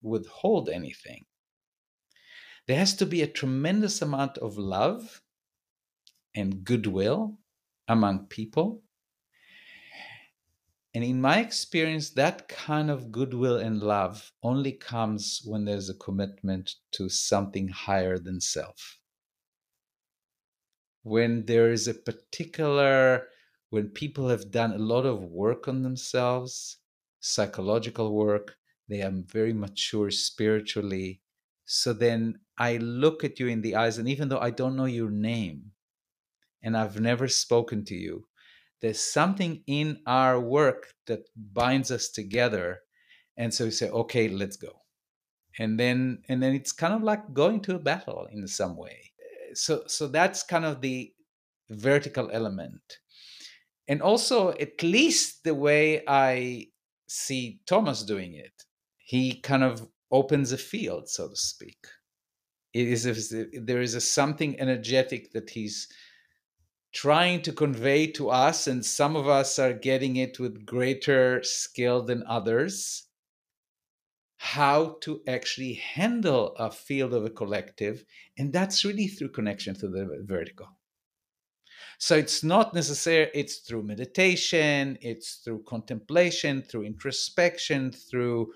[0.02, 1.24] withhold anything.
[2.68, 5.22] There has to be a tremendous amount of love
[6.36, 7.38] and goodwill
[7.88, 8.84] among people
[10.94, 15.94] and in my experience, that kind of goodwill and love only comes when there's a
[15.94, 19.00] commitment to something higher than self.
[21.02, 23.28] When there is a particular,
[23.70, 26.78] when people have done a lot of work on themselves,
[27.20, 28.56] psychological work,
[28.88, 31.22] they are very mature spiritually.
[31.66, 34.86] So then I look at you in the eyes, and even though I don't know
[34.86, 35.72] your name
[36.62, 38.29] and I've never spoken to you,
[38.80, 42.80] there's something in our work that binds us together.
[43.36, 44.82] And so we say okay let's go.
[45.58, 49.12] And then and then it's kind of like going to a battle in some way.
[49.54, 51.12] So so that's kind of the
[51.68, 52.98] vertical element.
[53.88, 56.66] And also at least the way i
[57.08, 58.52] see thomas doing it
[59.10, 61.86] he kind of opens a field so to speak.
[62.72, 65.88] It is there is a something energetic that he's
[66.92, 72.02] trying to convey to us, and some of us are getting it with greater skill
[72.02, 73.04] than others,
[74.38, 78.04] how to actually handle a field of a collective.
[78.38, 80.68] And that's really through connection to the vertical.
[81.98, 88.52] So it's not necessary, it's through meditation, it's through contemplation, through introspection, through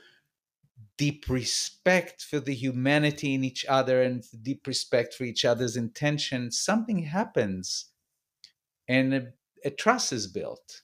[0.97, 6.59] deep respect for the humanity in each other and deep respect for each other's intentions.
[6.59, 7.90] Something happens
[8.89, 9.27] and a,
[9.65, 10.82] a trust is built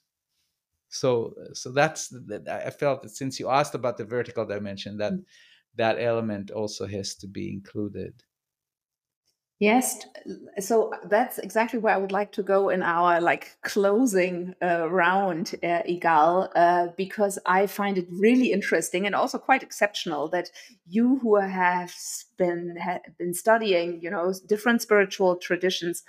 [0.88, 5.12] so so that's that i felt that since you asked about the vertical dimension that
[5.12, 5.22] mm.
[5.76, 8.12] that element also has to be included
[9.60, 10.04] yes
[10.58, 15.54] so that's exactly where i would like to go in our like closing uh, round
[15.62, 20.50] uh, igal uh, because i find it really interesting and also quite exceptional that
[20.88, 21.94] you who have
[22.36, 26.02] been have been studying you know different spiritual traditions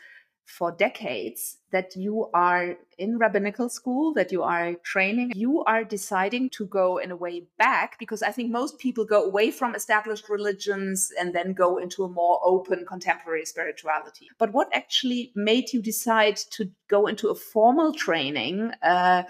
[0.45, 6.49] for decades that you are in rabbinical school, that you are training, you are deciding
[6.49, 10.29] to go in a way back because I think most people go away from established
[10.29, 14.27] religions and then go into a more open contemporary spirituality.
[14.37, 18.71] But what actually made you decide to go into a formal training?
[18.83, 19.23] Uh,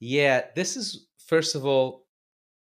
[0.00, 2.04] yeah, this is, first of all,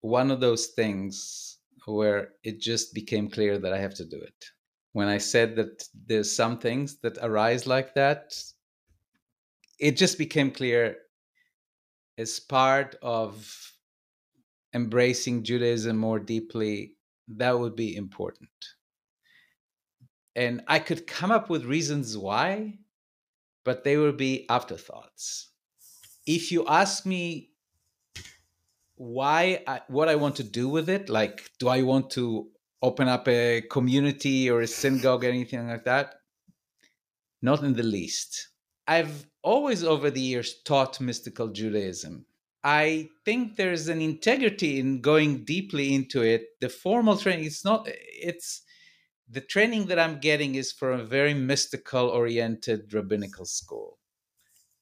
[0.00, 4.44] one of those things where it just became clear that I have to do it
[4.92, 8.34] when I said that there's some things that arise like that,
[9.78, 10.96] it just became clear
[12.18, 13.72] as part of
[14.74, 16.96] embracing Judaism more deeply,
[17.28, 18.50] that would be important.
[20.36, 22.78] And I could come up with reasons why,
[23.64, 25.50] but they will be afterthoughts.
[26.26, 27.50] If you ask me
[28.96, 32.50] why, I, what I want to do with it, like, do I want to
[32.82, 36.14] open up a community or a synagogue or anything like that?
[37.42, 38.48] Not in the least.
[38.86, 42.26] I've always over the years taught mystical Judaism.
[42.62, 46.60] I think there's an integrity in going deeply into it.
[46.60, 48.62] The formal training, it's not, it's
[49.30, 53.98] the training that I'm getting is from a very mystical oriented rabbinical school.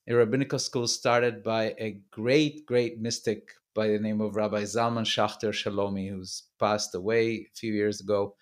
[0.08, 5.04] A rabbinical school started by a great, great mystic by the name of Rabbi Zalman
[5.04, 8.34] Schachter Shalomi, who's passed away a few years ago.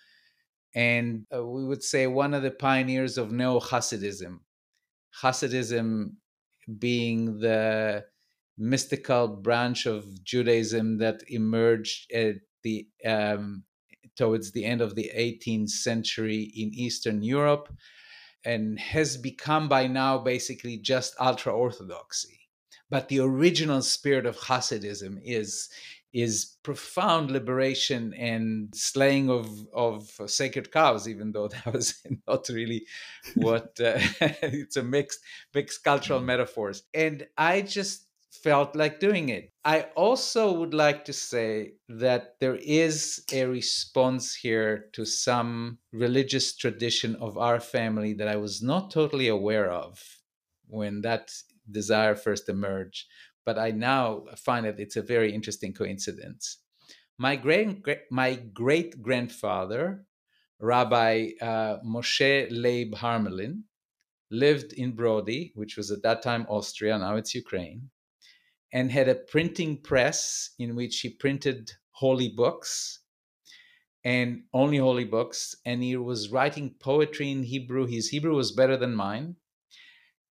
[0.75, 4.39] And uh, we would say one of the pioneers of Neo Hasidism.
[5.23, 6.15] Hasidism
[6.79, 8.05] being the
[8.57, 13.63] mystical branch of Judaism that emerged at the um,
[14.17, 17.71] towards the end of the 18th century in Eastern Europe
[18.43, 22.36] and has become by now basically just ultra orthodoxy
[22.89, 25.69] but the original spirit of Hasidism is
[26.13, 32.85] is profound liberation and slaying of of sacred cows even though that was not really
[33.35, 33.99] what uh,
[34.41, 35.19] it's a mixed
[35.53, 36.83] mixed cultural metaphors.
[36.93, 38.07] And i just
[38.43, 39.51] felt like doing it.
[39.65, 46.55] I also would like to say that there is a response here to some religious
[46.55, 49.99] tradition of our family that i was not totally aware of
[50.67, 51.31] when that
[51.71, 53.05] desire first emerged
[53.47, 56.57] but I now find that it's a very interesting coincidence.
[57.17, 57.81] My great
[58.11, 60.03] my great grandfather,
[60.59, 63.63] Rabbi uh, Moshe Leib Harmelin,
[64.29, 67.89] lived in Brody, which was at that time Austria, now it's Ukraine,
[68.73, 72.99] and had a printing press in which he printed holy books
[74.03, 75.55] and only holy books.
[75.65, 77.85] And he was writing poetry in Hebrew.
[77.85, 79.37] His Hebrew was better than mine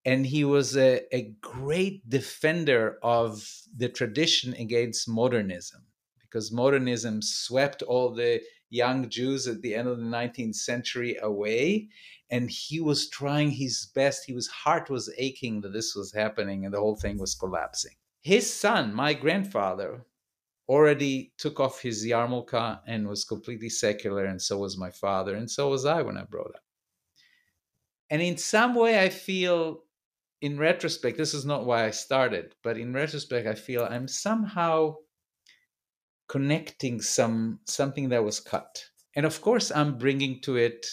[0.07, 5.85] and he was a, a great defender of the tradition against modernism
[6.21, 11.89] because modernism swept all the young Jews at the end of the 19th century away.
[12.29, 14.27] And he was trying his best.
[14.27, 17.95] His heart was aching that this was happening and the whole thing was collapsing.
[18.21, 20.05] His son, my grandfather,
[20.69, 25.49] already took off his yarmulke and was completely secular, and so was my father, and
[25.49, 26.63] so was I when I brought up.
[28.09, 29.83] And in some way, I feel
[30.41, 34.95] in retrospect, this is not why I started, but in retrospect, I feel I'm somehow
[36.27, 38.83] connecting some something that was cut.
[39.15, 40.85] And of course, I'm bringing to it.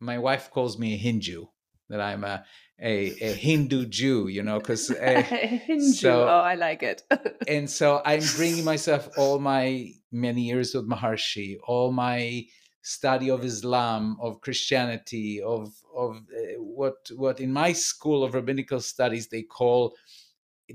[0.00, 1.46] My wife calls me a Hindu,
[1.90, 2.44] that I'm a
[2.80, 5.92] a, a Hindu Jew, you know, because eh, Hindu.
[5.92, 7.02] So, oh, I like it.
[7.46, 12.44] and so I'm bringing myself all my many years with Maharishi, all my
[12.82, 18.80] study of Islam, of Christianity, of of uh, what what in my school of rabbinical
[18.80, 19.94] studies they call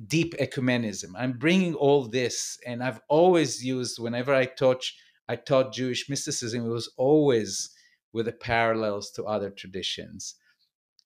[0.07, 1.13] deep ecumenism.
[1.17, 4.83] I'm bringing all this, and I've always used whenever I taught
[5.27, 6.65] I taught Jewish mysticism.
[6.65, 7.69] It was always
[8.13, 10.35] with the parallels to other traditions.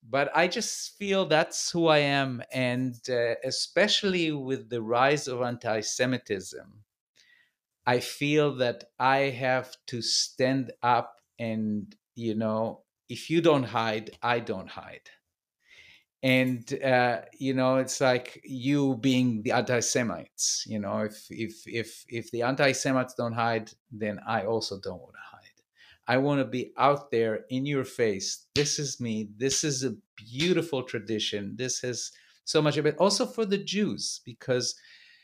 [0.10, 5.42] But I just feel that's who I am, and uh, especially with the rise of
[5.42, 6.84] anti-Semitism,
[7.86, 14.12] I feel that I have to stand up and, you know, if you don't hide,
[14.22, 15.10] I don't hide.
[16.24, 20.66] And uh, you know, it's like you being the anti-Semites.
[20.68, 25.14] You know, if if if if the anti-Semites don't hide, then I also don't want
[25.14, 25.42] to hide.
[26.08, 28.46] I want to be out there in your face.
[28.54, 29.30] This is me.
[29.36, 31.56] This is a beautiful tradition.
[31.58, 32.12] This has
[32.46, 32.98] so much of it.
[32.98, 34.76] Also for the Jews, because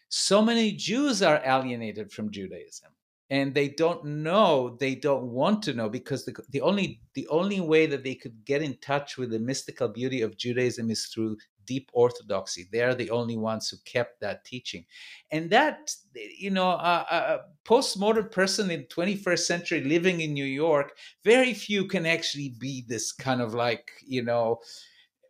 [0.10, 2.92] so many Jews are alienated from Judaism
[3.30, 7.60] and they don't know they don't want to know because the, the only the only
[7.60, 11.38] way that they could get in touch with the mystical beauty of Judaism is through
[11.68, 12.68] deep orthodoxy.
[12.72, 14.86] They are the only ones who kept that teaching.
[15.32, 20.98] And that you know a, a postmodern person in 21st century living in new york
[21.24, 24.60] very few can actually be this kind of like you know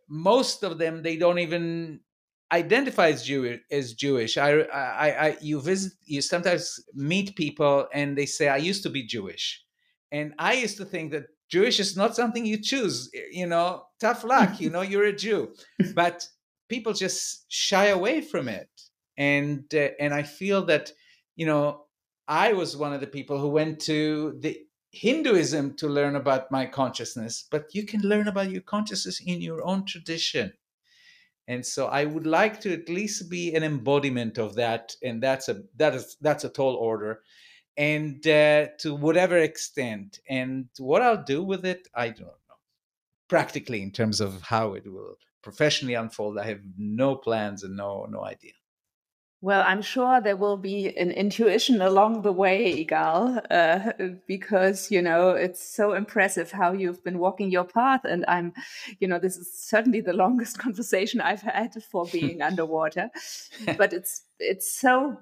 [0.08, 2.00] most of them they don't even
[2.52, 3.60] identify as Jewish.
[3.70, 8.56] As Jewish, I, I, I, you visit, you sometimes meet people, and they say, "I
[8.56, 9.62] used to be Jewish,"
[10.12, 13.10] and I used to think that Jewish is not something you choose.
[13.30, 14.60] You know, tough luck.
[14.60, 15.54] you know, you're a Jew,
[15.94, 16.26] but
[16.68, 18.68] people just shy away from it,
[19.16, 20.92] and uh, and I feel that,
[21.36, 21.84] you know,
[22.26, 24.58] I was one of the people who went to the
[24.90, 29.62] Hinduism to learn about my consciousness, but you can learn about your consciousness in your
[29.66, 30.52] own tradition
[31.48, 35.48] and so i would like to at least be an embodiment of that and that's
[35.48, 37.22] a that is that's a tall order.
[37.76, 40.18] And uh, to whatever extent.
[40.28, 42.58] And what i'll do with it i don't know.
[43.28, 48.06] Practically in terms of how it will professionally unfold i have no plans and no
[48.10, 48.57] no idea
[49.40, 53.92] well, I'm sure there will be an intuition along the way, Igal, uh,
[54.26, 58.00] because, you know, it's so impressive how you've been walking your path.
[58.04, 58.52] And I'm,
[58.98, 63.10] you know, this is certainly the longest conversation I've had for being underwater,
[63.76, 65.16] but it's, it's so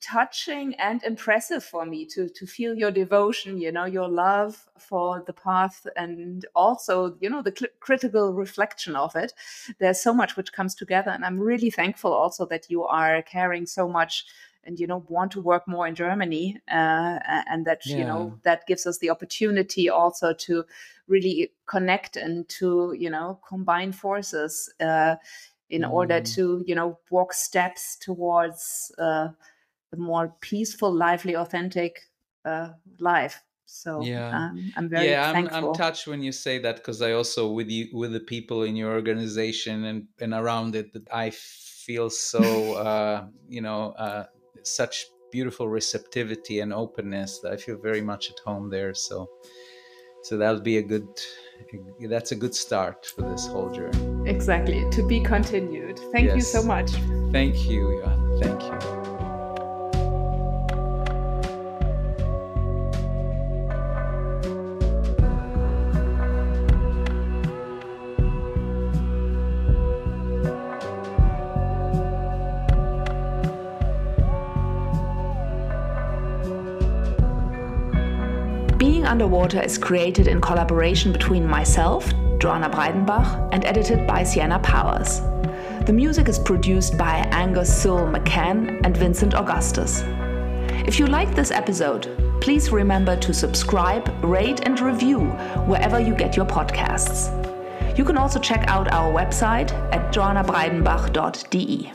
[0.00, 5.22] touching and impressive for me to to feel your devotion you know your love for
[5.26, 9.32] the path and also you know the cl- critical reflection of it
[9.80, 13.66] there's so much which comes together and i'm really thankful also that you are caring
[13.66, 14.26] so much
[14.62, 17.18] and you know want to work more in germany uh,
[17.50, 17.96] and that yeah.
[17.96, 20.64] you know that gives us the opportunity also to
[21.08, 25.16] really connect and to you know combine forces uh,
[25.68, 25.90] in mm.
[25.90, 29.28] order to you know walk steps towards uh,
[29.94, 32.00] a more peaceful, lively, authentic
[32.44, 33.42] uh, life.
[33.66, 35.32] So yeah, um, I'm very yeah.
[35.34, 38.62] I'm, I'm, touched when you say that because I also with you with the people
[38.62, 44.24] in your organization and and around it that I feel so uh, you know uh,
[44.62, 48.94] such beautiful receptivity and openness that I feel very much at home there.
[48.94, 49.28] So,
[50.22, 51.08] so that'll be a good.
[52.00, 54.30] That's a good start for this whole journey.
[54.30, 54.88] Exactly.
[54.90, 55.98] To be continued.
[56.12, 56.36] Thank yes.
[56.36, 56.90] you so much.
[57.32, 58.42] Thank you, Joana.
[58.42, 58.93] Thank you.
[79.44, 82.06] Underwater is created in collaboration between myself,
[82.38, 85.20] Joana Breidenbach, and edited by Sienna Powers.
[85.84, 90.02] The music is produced by Angus Sewell McCann and Vincent Augustus.
[90.88, 92.08] If you like this episode,
[92.40, 95.20] please remember to subscribe, rate, and review
[95.66, 97.28] wherever you get your podcasts.
[97.98, 101.92] You can also check out our website at joanabreidenbach.de.